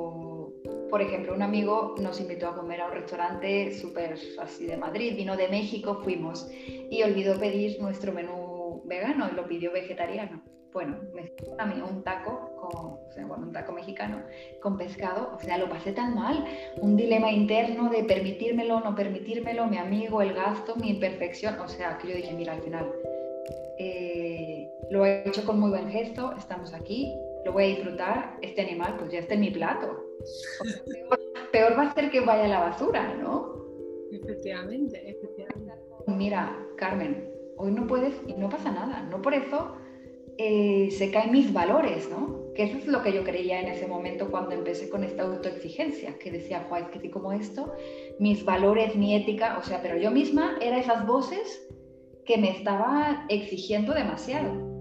[0.94, 5.16] por ejemplo, un amigo nos invitó a comer a un restaurante súper así de Madrid,
[5.16, 10.44] vino de México, fuimos y olvidó pedir nuestro menú vegano y lo pidió vegetariano.
[10.72, 14.22] Bueno, me a mí un taco, o sea, un taco mexicano
[14.62, 16.46] con pescado, o sea, lo pasé tan mal,
[16.80, 21.98] un dilema interno de permitírmelo, no permitírmelo, mi amigo, el gasto, mi imperfección, o sea,
[21.98, 22.92] que yo dije, mira, al final
[23.80, 28.62] eh, lo he hecho con muy buen gesto, estamos aquí, lo voy a disfrutar, este
[28.62, 30.13] animal pues ya está en mi plato.
[31.52, 33.54] Peor, va a ser que vaya a la basura, ¿no?
[34.12, 35.74] Efectivamente, efectivamente.
[36.08, 39.76] Mira, Carmen, hoy no puedes y no pasa nada, no por eso
[40.38, 42.52] eh, se caen mis valores, ¿no?
[42.56, 46.18] Que eso es lo que yo creía en ese momento cuando empecé con esta autoexigencia,
[46.20, 47.74] que decía, Juan, es que como esto,
[48.20, 51.68] mis valores, mi ética, o sea, pero yo misma era esas voces
[52.26, 54.72] que me estaba exigiendo demasiado.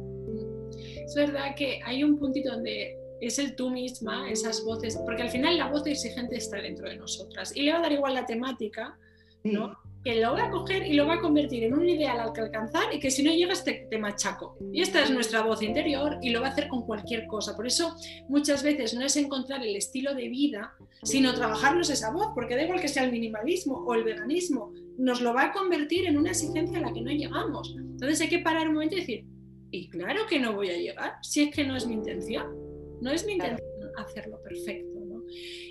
[1.04, 5.30] Es verdad que hay un puntito donde es el tú misma, esas voces, porque al
[5.30, 8.26] final la voz exigente está dentro de nosotras y le va a dar igual la
[8.26, 8.98] temática,
[9.44, 9.78] ¿no?
[10.04, 12.40] que lo va a coger y lo va a convertir en un ideal al que
[12.40, 14.58] alcanzar y que si no llegas te, te, machaco.
[14.72, 17.54] Y esta es nuestra voz interior y lo va a hacer con cualquier cosa.
[17.54, 17.94] Por eso
[18.28, 22.64] muchas veces no es encontrar el estilo de vida, sino trabajarnos esa voz, porque da
[22.64, 26.30] igual que sea el minimalismo o el veganismo, nos lo va a convertir en una
[26.30, 27.74] exigencia a la que no llegamos.
[27.76, 29.24] Entonces hay que parar un momento y decir,
[29.70, 32.71] y claro que no voy a llegar, si es que no es mi intención,
[33.02, 35.00] no es mi intención hacerlo perfecto.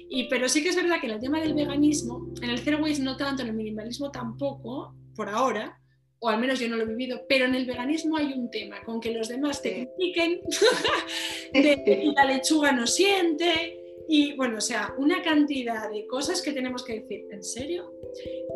[0.09, 3.01] Y, pero sí que es verdad que el tema del veganismo, en el zero waste
[3.01, 5.79] no tanto, en el minimalismo tampoco, por ahora,
[6.19, 8.83] o al menos yo no lo he vivido, pero en el veganismo hay un tema
[8.83, 10.41] con que los demás te critiquen,
[11.53, 13.80] de, la lechuga no siente,
[14.13, 17.93] y bueno, o sea, una cantidad de cosas que tenemos que decir, ¿en serio?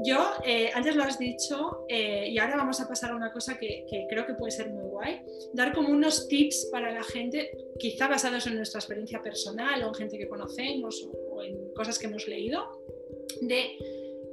[0.03, 3.57] Yo, eh, antes lo has dicho, eh, y ahora vamos a pasar a una cosa
[3.57, 5.21] que, creo que puede ser muy guay,
[5.53, 9.93] dar como unos tips para la gente, quizá basados en nuestra experiencia personal o en
[9.93, 12.83] gente que conocemos o, en cosas que hemos leído,
[13.39, 13.77] de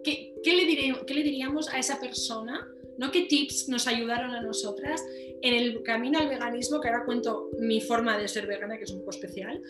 [0.03, 3.13] qué, qué, le, qué le diríamos a esa persona, ¿no?
[3.13, 5.01] ¿Qué tips nos ayudaron a nosotras
[5.43, 8.91] en el camino al veganismo, que ahora cuento mi forma de ser vegana, que es
[8.91, 9.61] un poco especial,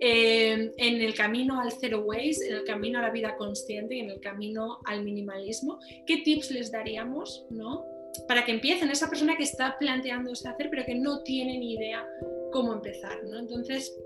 [0.00, 4.00] eh, en el camino al zero waste, en el camino a la vida consciente y
[4.00, 7.84] en el camino al minimalismo, ¿qué tips les daríamos ¿no?
[8.28, 12.06] para que empiecen esa persona que está planteándose hacer, pero que no tiene ni idea
[12.52, 13.24] cómo empezar?
[13.24, 13.38] ¿no?
[13.38, 13.96] Entonces,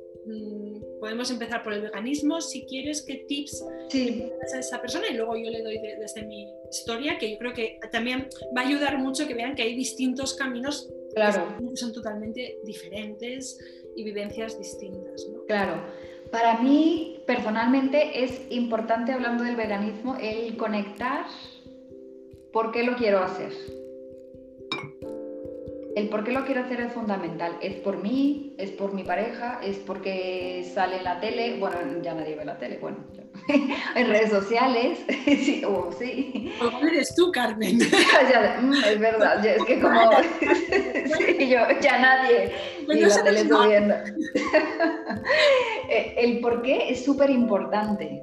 [1.01, 4.31] podemos empezar por el veganismo, si quieres, ¿qué tips sí.
[4.55, 5.07] a esa persona?
[5.11, 8.63] Y luego yo le doy de, desde mi historia, que yo creo que también va
[8.63, 11.49] a ayudar mucho que vean que hay distintos caminos Claro.
[11.77, 13.59] Son totalmente diferentes
[13.97, 15.27] y vivencias distintas.
[15.33, 15.45] ¿no?
[15.47, 15.81] Claro.
[16.31, 21.25] Para mí, personalmente, es importante, hablando del veganismo, el conectar
[22.53, 23.51] por qué lo quiero hacer.
[25.97, 27.57] El por qué lo quiero hacer es fundamental.
[27.63, 31.57] Es por mí, es por mi pareja, es porque sale en la tele.
[31.59, 32.99] Bueno, ya nadie ve la tele, bueno,
[33.95, 34.99] en redes sociales.
[35.25, 36.53] sí, oh, sí.
[36.61, 37.79] ¿O eres tú, Carmen?
[38.31, 40.11] ya, mm, es verdad, es que como.
[41.17, 42.53] sí, yo, ya nadie.
[42.85, 43.95] Pues y la tele está viendo.
[46.19, 48.23] el por qué es súper importante.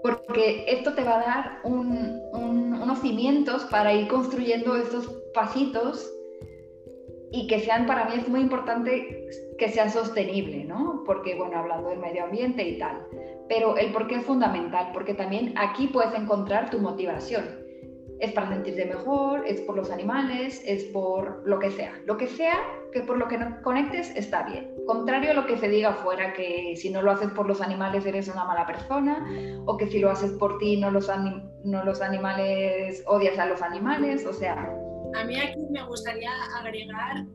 [0.00, 6.12] Porque esto te va a dar un, un, unos cimientos para ir construyendo estos pasitos
[7.32, 11.02] y que sean, para mí es muy importante que sean sostenibles, ¿no?
[11.04, 13.06] Porque, bueno, hablando del medio ambiente y tal.
[13.48, 17.44] Pero el por qué es fundamental, porque también aquí puedes encontrar tu motivación.
[18.18, 21.92] Es para sentirte mejor, es por los animales, es por lo que sea.
[22.06, 22.56] Lo que sea
[22.92, 24.74] que por lo que no conectes está bien.
[24.86, 28.06] Contrario a lo que se diga afuera, que si no lo haces por los animales
[28.06, 29.26] eres una mala persona,
[29.66, 31.10] o que si lo haces por ti no los,
[31.64, 34.72] no los animales odias a los animales, o sea,
[35.14, 37.26] a mí aquí me gustaría agregar,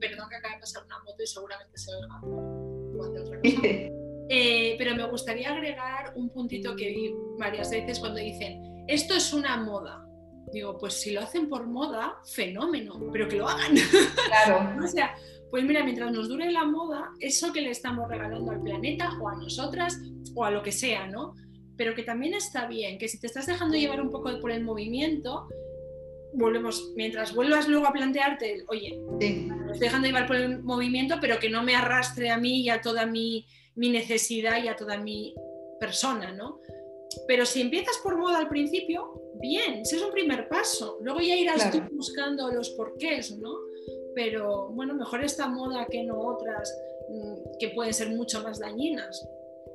[0.00, 3.60] perdón que acaba de pasar una moto y seguramente se oiga o hace otra cosa,
[4.28, 9.32] eh, pero me gustaría agregar un puntito que vi varias veces cuando dicen, esto es
[9.32, 10.06] una moda.
[10.52, 13.74] Digo, pues si lo hacen por moda, fenómeno, pero que lo hagan.
[14.26, 14.82] Claro.
[14.84, 15.14] o sea,
[15.50, 19.28] pues mira, mientras nos dure la moda, eso que le estamos regalando al planeta o
[19.28, 19.98] a nosotras
[20.34, 21.34] o a lo que sea, ¿no?
[21.76, 24.62] Pero que también está bien, que si te estás dejando llevar un poco por el
[24.62, 25.48] movimiento,
[26.34, 29.48] volvemos, mientras vuelvas luego a plantearte, oye, sí.
[29.50, 32.70] me estoy dejando llevar por el movimiento, pero que no me arrastre a mí y
[32.70, 35.34] a toda mi, mi, necesidad y a toda mi
[35.78, 36.60] persona, ¿no?
[37.26, 40.98] Pero si empiezas por moda al principio, bien, ese es un primer paso.
[41.02, 41.88] Luego ya irás claro.
[41.88, 43.52] tú buscando los porqués, ¿no?
[44.14, 46.72] Pero bueno, mejor esta moda que no otras
[47.08, 49.26] mm, que pueden ser mucho más dañinas.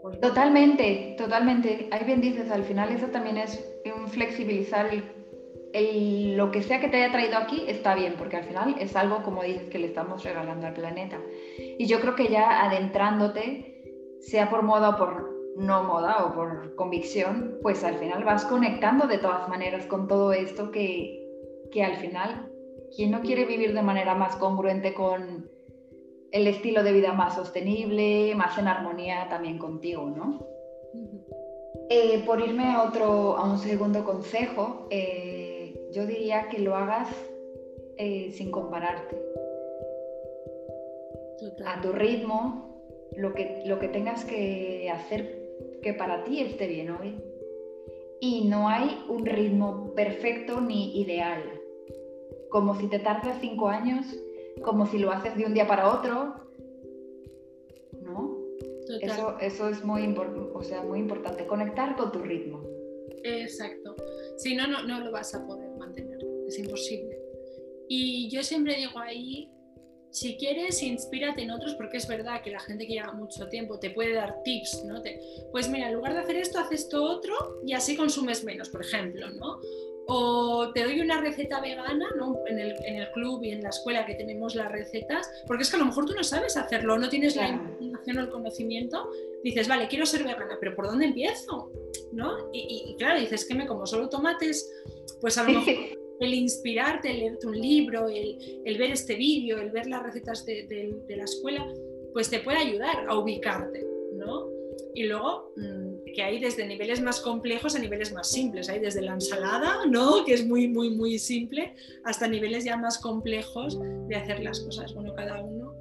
[0.01, 1.89] Pues, totalmente, totalmente.
[1.91, 5.03] Ahí bien dices, al final eso también es un flexibilizar el
[5.75, 8.95] el, lo que sea que te haya traído aquí está bien, porque al final es
[8.95, 11.19] algo, como dices, que le estamos regalando al planeta.
[11.57, 13.83] Y yo creo que ya adentrándote,
[14.21, 19.05] sea por moda o por no moda o por convicción, pues al final vas conectando
[19.05, 21.21] de todas maneras con todo esto que,
[21.71, 22.49] que al final,
[22.95, 25.49] quien no quiere vivir de manera más congruente con
[26.31, 30.45] el estilo de vida más sostenible, más en armonía también contigo, ¿no?
[31.89, 35.34] Eh, por irme a otro, a un segundo consejo, eh,
[35.95, 37.07] yo diría que lo hagas
[37.97, 39.15] eh, sin compararte.
[41.39, 41.67] Total.
[41.67, 42.83] A tu ritmo,
[43.15, 47.15] lo que, lo que tengas que hacer que para ti esté bien hoy.
[48.19, 51.41] Y no hay un ritmo perfecto ni ideal.
[52.49, 54.05] Como si te tardas cinco años,
[54.63, 56.43] como si lo haces de un día para otro.
[59.01, 60.15] Eso, eso es muy,
[60.53, 62.61] o sea, muy importante, conectar con tu ritmo.
[63.23, 63.95] Exacto.
[64.37, 65.64] Si no, no, no lo vas a poder
[66.47, 67.17] es imposible.
[67.87, 69.49] Y yo siempre digo ahí,
[70.15, 73.79] si quieres, inspírate en otros, porque es verdad que la gente que lleva mucho tiempo
[73.79, 75.01] te puede dar tips, ¿no?
[75.51, 78.81] pues mira, en lugar de hacer esto, haces esto otro y así consumes menos, por
[78.81, 79.59] ejemplo, ¿no?
[80.07, 82.37] O te doy una receta vegana, ¿no?
[82.47, 85.69] En el, en el club y en la escuela que tenemos las recetas, porque es
[85.69, 89.09] que a lo mejor tú no sabes hacerlo, no tienes la información o el conocimiento,
[89.43, 91.71] dices, vale, quiero ser vegana, pero ¿por dónde empiezo?
[92.13, 92.51] ¿No?
[92.53, 94.71] Y, claro, dices que me como solo tomates,
[95.19, 99.71] pues a lo mejor el inspirarte, el leerte un libro, el, ver este vídeo, el
[99.71, 101.65] ver las recetas de, la escuela,
[102.13, 104.47] pues te puede ayudar a ubicarte, ¿no?
[104.93, 109.01] Y luego mm, que hay desde niveles más complejos a niveles más simples, hay desde
[109.01, 110.23] la ensalada, ¿no?
[110.25, 111.75] Que es muy, muy, muy simple,
[112.05, 114.93] hasta niveles ya más complejos de hacer las cosas.
[114.93, 115.73] Bueno, cada uno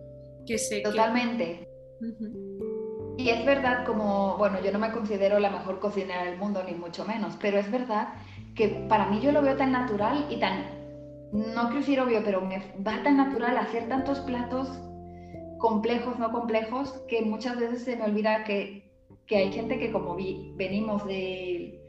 [0.46, 0.80] que se...
[0.80, 1.68] Totalmente.
[3.16, 6.74] Y es verdad como, bueno, yo no me considero la mejor cocinera del mundo, ni
[6.74, 8.08] mucho menos, pero es verdad
[8.54, 10.64] que para mí yo lo veo tan natural y tan,
[11.32, 14.68] no quiero decir obvio, pero me va tan natural hacer tantos platos
[15.58, 18.92] complejos, no complejos, que muchas veces se me olvida que,
[19.26, 21.80] que hay gente que como vi, venimos de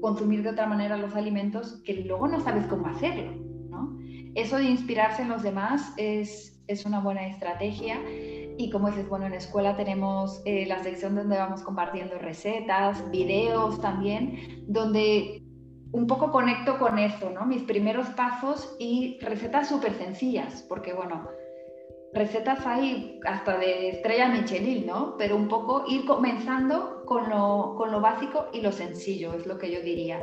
[0.00, 3.32] consumir de otra manera los alimentos, que luego no sabes cómo hacerlo,
[3.68, 3.98] ¿no?
[4.34, 7.98] Eso de inspirarse en los demás es, es una buena estrategia.
[8.56, 13.80] Y como dices, bueno, en escuela tenemos eh, la sección donde vamos compartiendo recetas, videos
[13.80, 15.43] también, donde
[15.94, 17.46] un poco conecto con eso, ¿no?
[17.46, 21.28] Mis primeros pasos y recetas súper sencillas, porque bueno,
[22.12, 25.14] recetas hay hasta de estrella Michelin, ¿no?
[25.16, 29.56] Pero un poco ir comenzando con lo, con lo básico y lo sencillo, es lo
[29.56, 30.20] que yo diría.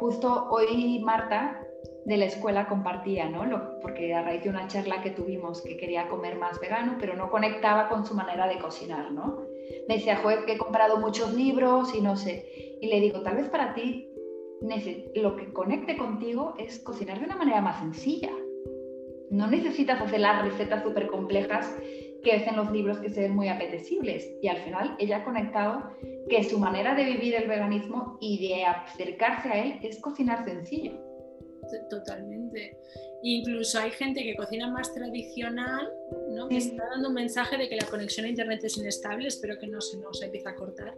[0.00, 1.60] Justo hoy Marta
[2.06, 3.44] de la escuela compartía, ¿no?
[3.44, 7.14] Lo, porque a raíz de una charla que tuvimos que quería comer más vegano, pero
[7.14, 9.44] no conectaba con su manera de cocinar, ¿no?
[9.88, 12.78] Me decía, joder, que he comprado muchos libros y no sé.
[12.80, 14.10] Y le digo, tal vez para ti
[15.14, 18.30] lo que conecte contigo es cocinar de una manera más sencilla.
[19.30, 21.76] No necesitas hacer las recetas súper complejas
[22.22, 24.28] que hacen los libros que se ven muy apetecibles.
[24.42, 25.90] Y al final ella ha conectado
[26.28, 30.92] que su manera de vivir el veganismo y de acercarse a él es cocinar sencillo.
[31.90, 32.76] Totalmente.
[33.22, 35.90] Incluso hay gente que cocina más tradicional,
[36.34, 36.48] ¿no?
[36.48, 39.66] que está dando un mensaje de que la conexión a Internet es inestable, espero que
[39.66, 40.94] no se nos empiece a cortar,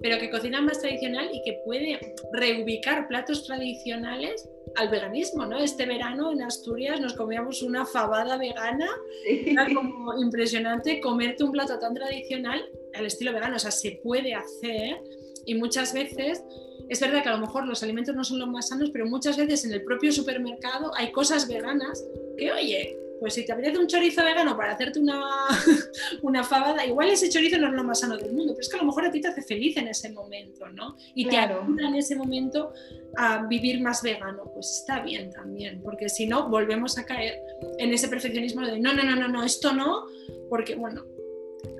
[0.00, 5.46] pero que cocina más tradicional y que puede reubicar platos tradicionales al veganismo.
[5.46, 5.58] ¿no?
[5.58, 8.88] Este verano en Asturias nos comíamos una fabada vegana,
[9.26, 14.34] era como impresionante comerte un plato tan tradicional al estilo vegano, o sea, se puede
[14.34, 15.00] hacer
[15.44, 16.42] y muchas veces
[16.88, 19.36] es verdad que a lo mejor los alimentos no son los más sanos, pero muchas
[19.36, 22.04] veces en el propio supermercado hay cosas veganas
[22.36, 25.22] que, oye, pues si te apetece un chorizo vegano para hacerte una,
[26.22, 28.76] una fabada, igual ese chorizo no es lo más sano del mundo, pero es que
[28.76, 30.96] a lo mejor a ti te hace feliz en ese momento, ¿no?
[31.14, 32.72] Y te ayuda en ese momento
[33.16, 37.40] a vivir más vegano, pues está bien también, porque si no, volvemos a caer
[37.78, 40.06] en ese perfeccionismo de no, no, no, no, no, esto no,
[40.50, 41.04] porque bueno,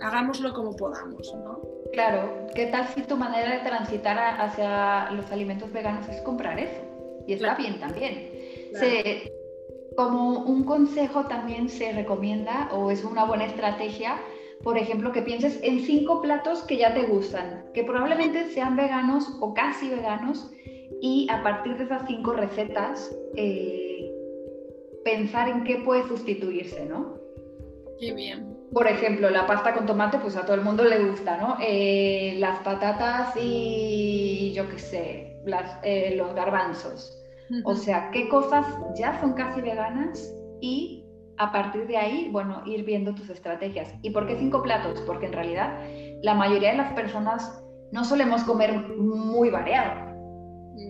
[0.03, 1.61] hagámoslo como podamos, ¿no?
[1.93, 6.81] Claro, ¿qué tal si tu manera de transitar hacia los alimentos veganos es comprar eso?
[7.27, 8.31] Y está bien también.
[9.97, 14.21] Como un consejo también se recomienda o es una buena estrategia,
[14.63, 19.27] por ejemplo, que pienses en cinco platos que ya te gustan, que probablemente sean veganos
[19.41, 20.51] o casi veganos,
[21.01, 24.11] y a partir de esas cinco recetas, eh,
[25.05, 27.15] pensar en qué puede sustituirse, ¿no?
[28.01, 31.37] Qué bien por ejemplo, la pasta con tomate, pues a todo el mundo le gusta,
[31.39, 31.57] ¿no?
[31.63, 35.41] Eh, las patatas y yo qué sé,
[35.83, 37.19] eh, los garbanzos.
[37.65, 38.67] O sea, qué cosas
[38.99, 41.05] ya son casi veganas y
[41.39, 43.93] a partir de ahí, bueno, ir viendo tus estrategias.
[44.03, 45.01] ¿Y por qué cinco platos?
[45.07, 45.79] Porque en realidad
[46.23, 47.63] la mayoría de las personas
[47.93, 50.13] no solemos comer muy variado.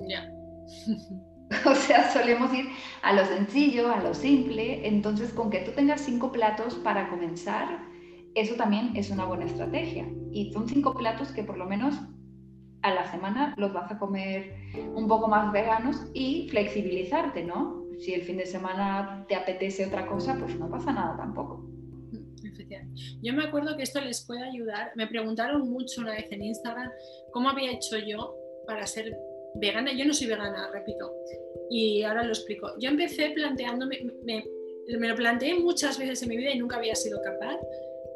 [0.08, 0.30] Ya.
[1.64, 2.66] O sea, solemos ir
[3.02, 4.88] a lo sencillo, a lo simple.
[4.88, 7.86] Entonces, con que tú tengas cinco platos para comenzar,
[8.34, 10.08] eso también es una buena estrategia.
[10.32, 11.94] Y son cinco platos que por lo menos
[12.86, 14.54] a la semana los vas a comer
[14.94, 17.84] un poco más veganos y flexibilizarte, ¿no?
[17.98, 21.64] Si el fin de semana te apetece otra cosa, pues no pasa nada tampoco.
[23.22, 24.92] Yo me acuerdo que esto les puede ayudar.
[24.94, 26.90] Me preguntaron mucho una vez en Instagram
[27.32, 29.16] cómo había hecho yo para ser
[29.56, 31.12] vegana, yo no soy vegana, repito,
[31.70, 32.72] y ahora lo explico.
[32.78, 34.44] Yo empecé planteándome, me,
[34.98, 37.56] me, lo planteé muchas veces en mi vida y nunca había sido capaz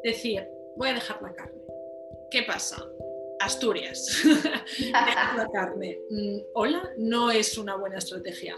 [0.03, 0.47] de decir,
[0.77, 1.61] voy a dejar la carne.
[2.29, 2.77] ¿Qué pasa?
[3.43, 4.23] Asturias,
[4.77, 5.99] dejar la carne.
[6.09, 8.55] Mm, hola, no es una buena estrategia.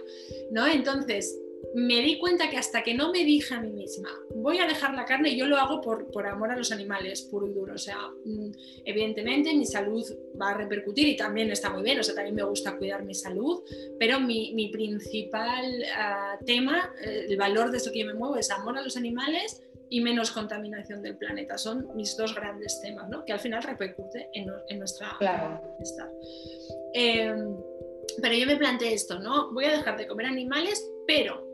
[0.52, 0.68] ¿no?
[0.68, 1.40] Entonces,
[1.74, 4.94] me di cuenta que hasta que no me dije a mí misma, voy a dejar
[4.94, 7.74] la carne, yo lo hago por, por amor a los animales, puro y duro.
[7.74, 8.52] O sea, mm,
[8.86, 10.04] evidentemente mi salud
[10.40, 13.16] va a repercutir y también está muy bien, o sea, también me gusta cuidar mi
[13.16, 13.64] salud,
[14.00, 15.66] pero mi, mi principal
[15.98, 18.98] ah, tema, eh, el valor de esto que yo me muevo es amor a los
[18.98, 21.58] animales y menos contaminación del planeta.
[21.58, 23.24] Son mis dos grandes temas, ¿no?
[23.26, 25.62] que al final repercute en, en nuestra claro.
[26.94, 27.34] Eh,
[28.22, 29.54] pero yo me planteé esto, ¿no?
[29.54, 31.48] Voy a dejar de comer animales, pero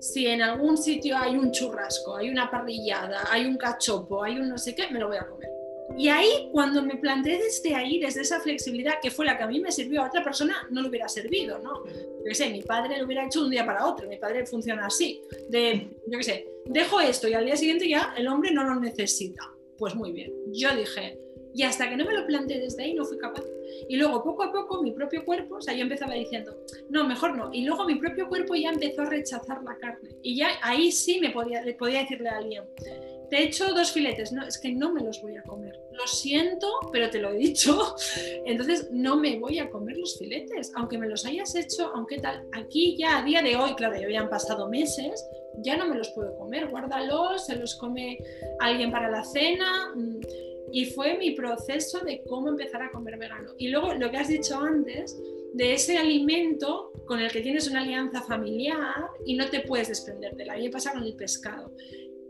[0.00, 4.48] si en algún sitio hay un churrasco, hay una parrillada, hay un cachopo, hay un
[4.48, 5.50] no sé qué, me lo voy a comer.
[5.96, 9.46] Y ahí, cuando me planteé desde ahí, desde esa flexibilidad que fue la que a
[9.46, 11.84] mí me sirvió, a otra persona no le hubiera servido, ¿no?
[11.86, 14.86] Yo qué sé, mi padre lo hubiera hecho un día para otro, mi padre funciona
[14.86, 18.64] así, de, yo qué sé, dejo esto y al día siguiente ya el hombre no
[18.64, 19.50] lo necesita.
[19.78, 21.18] Pues muy bien, yo dije,
[21.56, 23.42] y hasta que no me lo planteé desde ahí no fui capaz.
[23.88, 26.54] Y luego poco a poco mi propio cuerpo, o sea, yo empezaba diciendo,
[26.90, 27.50] no, mejor no.
[27.50, 30.10] Y luego mi propio cuerpo ya empezó a rechazar la carne.
[30.22, 32.64] Y ya ahí sí me podía, podía decirle a alguien,
[33.30, 35.80] te he hecho dos filetes, no, es que no me los voy a comer.
[35.92, 37.96] Lo siento, pero te lo he dicho.
[38.44, 42.46] Entonces no me voy a comer los filetes, aunque me los hayas hecho, aunque tal.
[42.52, 45.26] Aquí ya a día de hoy, claro, ya habían pasado meses,
[45.62, 46.68] ya no me los puedo comer.
[46.68, 48.18] Guárdalos, se los come
[48.60, 49.94] alguien para la cena.
[50.72, 53.52] Y fue mi proceso de cómo empezar a comer vegano.
[53.58, 55.16] Y luego lo que has dicho antes,
[55.56, 60.36] de ese alimento con el que tienes una alianza familiar y no te puedes desprender
[60.36, 60.50] de él.
[60.50, 61.72] A mí me pasa con el pescado.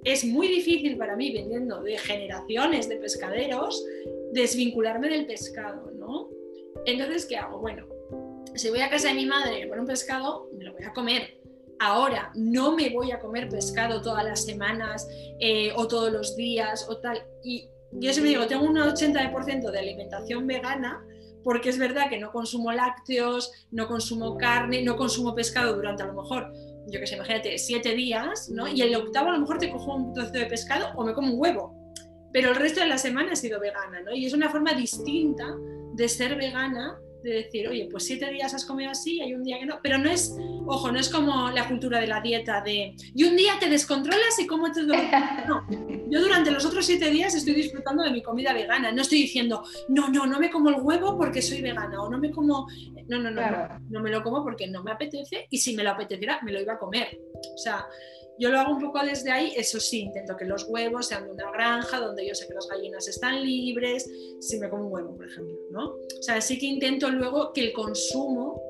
[0.05, 3.85] Es muy difícil para mí, vendiendo de generaciones de pescaderos,
[4.33, 6.29] desvincularme del pescado, ¿no?
[6.85, 7.59] Entonces, ¿qué hago?
[7.59, 7.89] Bueno,
[8.55, 11.41] si voy a casa de mi madre con un pescado, me lo voy a comer.
[11.79, 15.09] Ahora no me voy a comer pescado todas las semanas
[15.41, 17.23] eh, o todos los días o tal.
[17.43, 21.05] Y yo siempre digo, tengo un 80% de alimentación vegana
[21.47, 26.07] porque es verdad que no consumo lácteos, no consumo carne, no consumo pescado durante a
[26.07, 26.53] lo mejor,
[26.89, 28.67] yo que sé, imagínate, siete días, ¿no?
[28.67, 31.33] Y el octavo a lo mejor te cojo un trozo de pescado o me como
[31.33, 31.73] un huevo.
[32.33, 34.13] Pero el resto de la semana he sido vegana, ¿no?
[34.13, 35.55] Y es una forma distinta
[35.95, 39.59] de ser vegana de decir, oye, pues siete días has comido así, hay un día
[39.59, 40.35] que no, pero no es,
[40.67, 44.39] ojo, no es como la cultura de la dieta de, y un día te descontrolas
[44.39, 44.83] y cómo te...
[45.47, 45.67] No,
[46.09, 49.65] yo durante los otros siete días estoy disfrutando de mi comida vegana, no estoy diciendo,
[49.89, 52.67] no, no, no me como el huevo porque soy vegana, o no me como,
[53.09, 55.83] no, no, no, no, no me lo como porque no me apetece y si me
[55.83, 57.19] lo apeteciera me lo iba a comer.
[57.55, 57.87] O sea,
[58.39, 61.33] yo lo hago un poco desde ahí, eso sí, intento que los huevos sean de
[61.33, 64.09] una granja donde yo sé que las gallinas están libres,
[64.41, 65.87] si me como un huevo, por ejemplo, ¿no?
[65.95, 68.63] O sea, sí que intento luego que el consumo,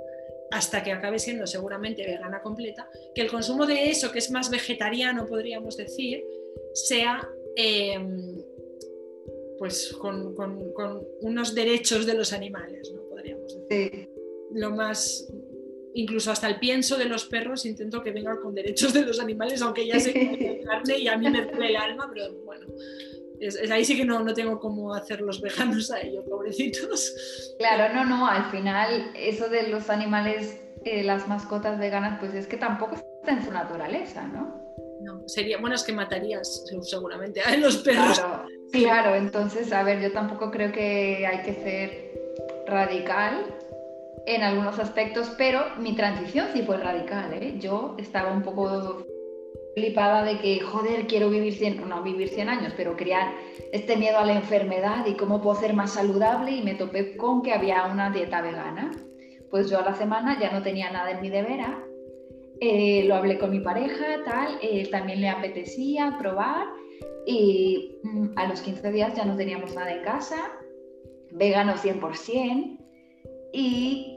[0.51, 4.51] hasta que acabe siendo seguramente vegana completa, que el consumo de eso, que es más
[4.51, 6.25] vegetariano, podríamos decir,
[6.73, 8.43] sea em,
[9.59, 13.03] pues con, con, unos derechos de los animales, ¿no?
[13.09, 14.11] Podríamos decir.
[14.53, 15.27] Lo más
[15.97, 19.63] incluso hasta el pienso de los perros intento que venga con derechos de los animales,
[19.63, 22.67] aunque ya sé que carne y a mí me duele el alma, pero bueno,
[23.41, 27.55] es, ahí sí que no, no tengo cómo hacer los veganos a ellos, pobrecitos.
[27.59, 32.47] Claro, no, no, al final eso de los animales, eh, las mascotas veganas, pues es
[32.47, 34.65] que tampoco está en su naturaleza, ¿no?
[35.01, 38.19] No, sería, bueno, es que matarías seguramente a los perros.
[38.19, 43.56] Claro, claro, entonces, a ver, yo tampoco creo que hay que ser radical
[44.27, 47.33] en algunos aspectos, pero mi transición sí fue radical.
[47.33, 47.55] ¿eh?
[47.59, 49.07] Yo estaba un poco
[49.74, 53.33] flipada de que, joder, quiero vivir 100, no vivir 100 años, pero crear
[53.72, 57.43] este miedo a la enfermedad y cómo puedo ser más saludable y me topé con
[57.43, 58.91] que había una dieta vegana.
[59.51, 61.79] Pues yo a la semana ya no tenía nada en mi nevera,
[62.61, 66.66] eh, lo hablé con mi pareja, tal, eh, también le apetecía probar
[67.27, 70.37] y mm, a los 15 días ya no teníamos nada en casa,
[71.31, 72.79] vegano 100%,
[73.53, 74.16] y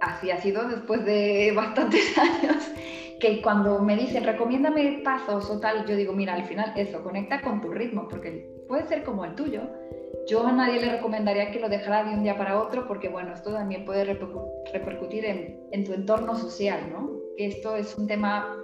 [0.00, 2.70] así ha sido después de bastantes años
[3.18, 7.40] que cuando me dicen recomiéndame pasos o tal, yo digo, mira, al final eso, conecta
[7.40, 9.62] con tu ritmo, porque puede ser como el tuyo.
[10.28, 13.32] Yo a nadie le recomendaría que lo dejara de un día para otro, porque bueno,
[13.32, 17.10] esto también puede repercutir en, tu entorno social, ¿no?
[17.36, 18.56] Esto es un tema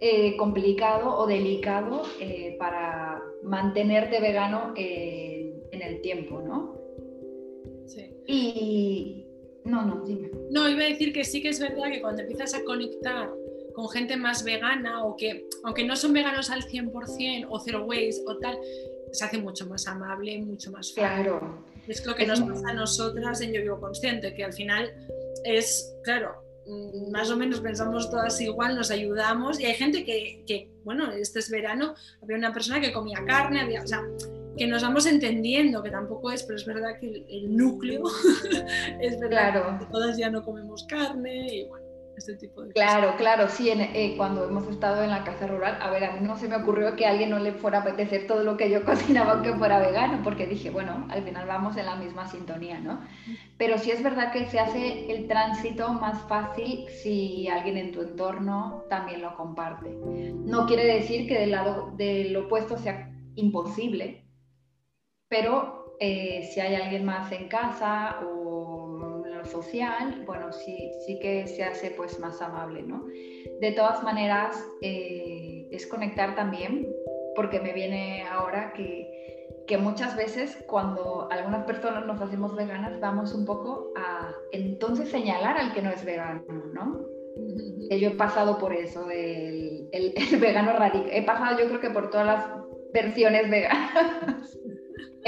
[0.00, 6.76] eh, complicado o delicado eh, para mantenerte vegano en el tiempo, ¿no?
[8.26, 9.27] Y...
[9.68, 10.30] No, no, dime.
[10.50, 13.30] No, iba a decir que sí que es verdad que cuando empiezas a conectar
[13.74, 18.22] con gente más vegana o que, aunque no son veganos al 100% o zero waste
[18.26, 18.58] o tal,
[19.12, 21.02] se hace mucho más amable, mucho más fácil.
[21.02, 21.64] Claro.
[21.86, 24.92] Es lo que nos pasa a nosotras en Yo Vivo Consciente, que al final
[25.44, 30.44] es, claro, mm, más o menos pensamos todas igual, nos ayudamos y hay gente que,
[30.46, 34.02] que bueno, este es verano, había una persona que comía carne, había, o sea,
[34.58, 38.02] que nos vamos entendiendo, que tampoco es, pero es verdad que el, núcleo
[39.00, 41.86] es verdad que todas ya no comemos carne y bueno,
[42.18, 45.90] este tipo de Claro, claro, sí, eh, cuando hemos estado en la casa rural, a
[45.90, 48.26] ver, a mí no se me ocurrió que a alguien no le fuera a apetecer
[48.26, 51.86] todo lo que yo cocinaba aunque fuera vegano, porque dije, bueno, al final vamos en
[51.86, 53.00] la misma sintonía, ¿no?
[53.56, 58.02] Pero sí es verdad que se hace el tránsito más fácil si alguien en tu
[58.02, 59.96] entorno también lo comparte.
[60.44, 64.27] No quiere decir que del lado del opuesto sea imposible,
[65.28, 71.18] pero eh, si hay alguien más en casa o en lo social, bueno, sí, sí
[71.18, 73.04] que se hace pues más amable, ¿no?
[73.60, 76.88] De todas maneras, eh, es conectar también,
[77.34, 83.34] porque me viene ahora que, que muchas veces cuando algunas personas nos hacemos veganas, vamos
[83.34, 87.06] un poco a entonces señalar al que no es vegano, ¿no?
[87.90, 91.10] Yo he pasado por eso, del el, vegano radical.
[91.12, 92.50] He pasado yo creo que por todas las
[92.92, 94.58] versiones veganas.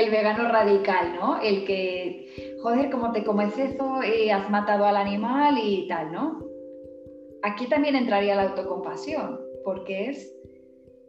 [0.00, 1.40] el vegano radical, ¿no?
[1.40, 6.44] El que, joder, como te comes eso, y has matado al animal y tal, ¿no?
[7.42, 10.34] Aquí también entraría la autocompasión, porque es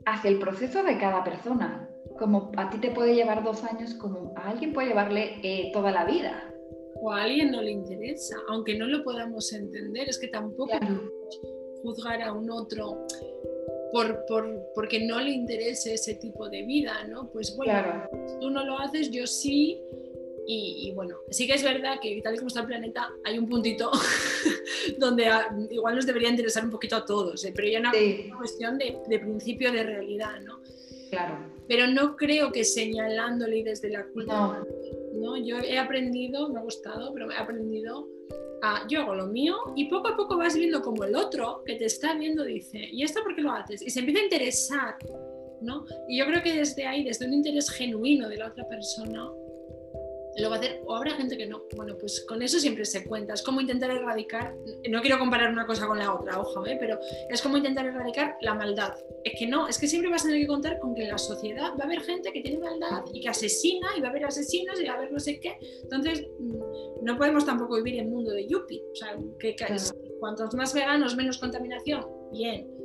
[0.06, 1.88] hacia el proceso de cada persona.
[2.18, 5.92] Como a ti te puede llevar dos años, como a alguien puede llevarle eh, toda
[5.92, 6.48] la vida.
[7.02, 10.78] O a alguien no le interesa, aunque no lo podamos entender, es que tampoco
[11.82, 13.08] juzgar a un otro
[13.92, 14.26] por,
[14.74, 17.30] porque no le interese ese tipo de vida, ¿no?
[17.32, 18.08] Pues bueno,
[18.40, 19.80] tú no lo haces, yo sí.
[20.54, 23.48] Y, bueno, sí que es verdad que tal y como está el planeta, hay un
[23.48, 23.90] puntito
[24.98, 25.30] donde
[25.70, 27.54] igual nos debería interesar un poquito a todos, ¿eh?
[27.56, 27.92] pero ya una,
[28.26, 30.60] una cuestión de, de, principio de realidad, ¿no?
[31.10, 31.38] Claro.
[31.70, 34.68] Pero no creo que señalándole desde la culpa, no.
[35.14, 35.38] ¿No?
[35.38, 38.08] Yo he aprendido, me ha gustado, pero he aprendido
[38.88, 41.86] yo hago lo mío y poco a poco vas viendo como el otro que te
[41.86, 43.82] está viendo dice, ¿y esto por qué lo haces?
[43.82, 44.96] Y se empieza a interesar,
[45.62, 45.86] ¿no?
[46.08, 49.32] Y yo creo que desde ahí, desde un interés genuino de la otra persona,
[50.38, 51.64] lo va a hacer, o habrá gente que no.
[51.76, 53.34] Bueno, pues con eso siempre se cuenta.
[53.34, 54.56] Es como intentar erradicar,
[54.90, 56.78] no quiero comparar una cosa con la otra, ojo, ¿eh?
[56.80, 58.94] pero es como intentar erradicar la maldad.
[59.24, 61.18] Es que no, es que siempre vas a tener que contar con que en la
[61.18, 64.26] sociedad va a haber gente que tiene maldad y que asesina, y va a haber
[64.26, 65.58] asesinos y va a haber no sé qué.
[65.84, 68.84] Entonces, mm, no podemos tampoco vivir en mundo de yuppie.
[68.92, 69.56] O sea, que,
[70.20, 72.81] cuantos más veganos, menos contaminación, bien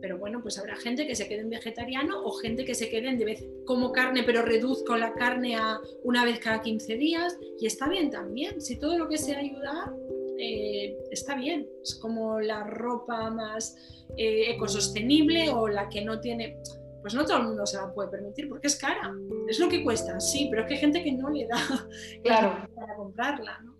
[0.00, 3.08] pero bueno, pues habrá gente que se quede en vegetariano o gente que se quede
[3.08, 7.38] en de vez como carne, pero reduzco la carne a una vez cada 15 días
[7.58, 8.60] y está bien también.
[8.60, 9.92] Si todo lo que sea ayudar,
[10.38, 11.68] eh, está bien.
[11.82, 13.76] Es como la ropa más
[14.16, 16.58] eh, ecosostenible o la que no tiene.
[17.00, 19.12] Pues no todo el mundo se la puede permitir porque es cara.
[19.48, 21.56] Es lo que cuesta, sí, pero es que hay gente que no le da
[22.22, 22.68] claro.
[22.74, 23.60] para comprarla.
[23.64, 23.78] ¿no?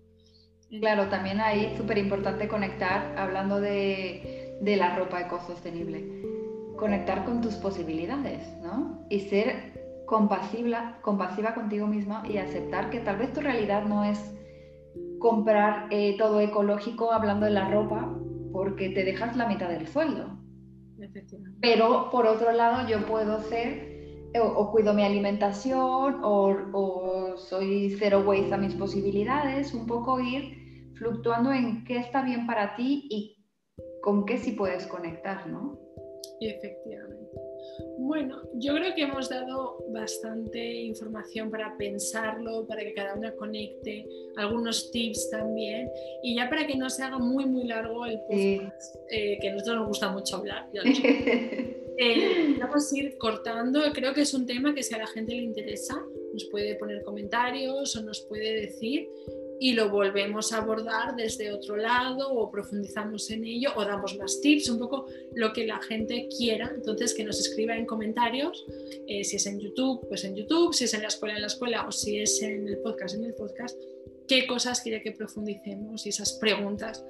[0.80, 6.24] Claro, también ahí súper importante conectar, hablando de de la ropa ecosostenible.
[6.76, 9.06] Conectar con tus posibilidades, ¿no?
[9.10, 14.34] Y ser compasiva, compasiva contigo misma y aceptar que tal vez tu realidad no es
[15.18, 18.16] comprar eh, todo ecológico hablando de la ropa
[18.52, 20.38] porque te dejas la mitad del sueldo.
[21.60, 23.98] Pero por otro lado yo puedo ser
[24.40, 30.92] o, cuido mi alimentación o, o, soy cero waste a mis posibilidades, un poco ir
[30.94, 33.37] fluctuando en qué está bien para ti y
[34.08, 35.78] con qué sí puedes conectar, ¿no?
[36.40, 37.28] Efectivamente.
[37.98, 44.06] Bueno, yo creo que hemos dado bastante información para pensarlo, para que cada una conecte,
[44.38, 45.90] algunos tips también,
[46.22, 49.52] y ya para que no se haga muy, muy largo el podcast, eh, que a
[49.52, 50.70] nosotros nos gusta mucho hablar.
[50.72, 55.34] eh, vamos a ir cortando, creo que es un tema que si a la gente
[55.34, 56.02] le interesa,
[56.32, 59.06] nos puede poner comentarios o nos puede decir
[59.60, 64.40] y lo volvemos a abordar desde otro lado o profundizamos en ello o damos más
[64.40, 66.70] tips, un poco lo que la gente quiera.
[66.74, 68.64] Entonces, que nos escriba en comentarios,
[69.06, 71.48] eh, si es en YouTube, pues en YouTube, si es en la escuela, en la
[71.48, 73.78] escuela o si es en el podcast, en el podcast,
[74.26, 77.04] qué cosas quiere que profundicemos y esas preguntas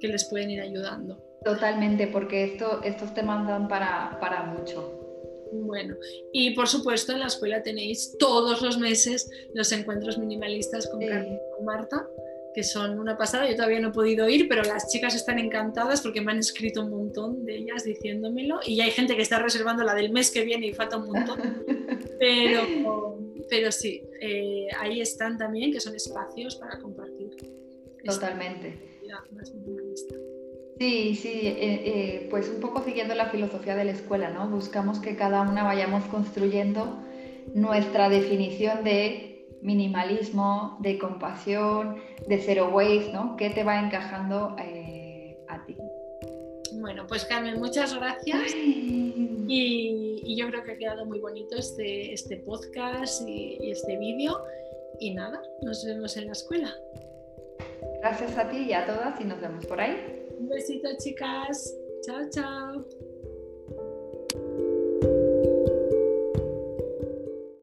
[0.00, 1.22] que les pueden ir ayudando.
[1.44, 5.03] Totalmente, porque esto, estos temas dan para, para mucho.
[5.52, 5.96] Bueno,
[6.32, 11.38] y por supuesto en la escuela tenéis todos los meses los encuentros minimalistas con Carmen
[11.56, 12.08] con Marta,
[12.54, 13.48] que son una pasada.
[13.48, 16.82] Yo todavía no he podido ir, pero las chicas están encantadas porque me han escrito
[16.82, 18.60] un montón de ellas diciéndomelo.
[18.64, 21.64] Y hay gente que está reservando la del mes que viene y falta un montón.
[22.18, 23.18] Pero,
[23.50, 27.28] pero sí, eh, ahí están también, que son espacios para compartir.
[28.04, 28.78] Totalmente.
[29.32, 30.14] Más minimalista.
[30.78, 34.48] Sí, sí, eh, eh, pues un poco siguiendo la filosofía de la escuela, ¿no?
[34.48, 36.98] Buscamos que cada una vayamos construyendo
[37.54, 41.96] nuestra definición de minimalismo, de compasión,
[42.28, 43.36] de zero waste, ¿no?
[43.36, 45.76] ¿Qué te va encajando eh, a ti?
[46.80, 48.54] Bueno, pues Carmen, muchas gracias.
[48.56, 54.42] Y, yo creo que ha quedado muy bonito este, este podcast y este vídeo.
[54.98, 56.74] Y nada, nos vemos en la escuela.
[58.00, 60.23] Gracias a ti y a todas y nos vemos por ahí.
[60.44, 61.74] Un besito, chicas.
[62.02, 63.13] Chao, chao.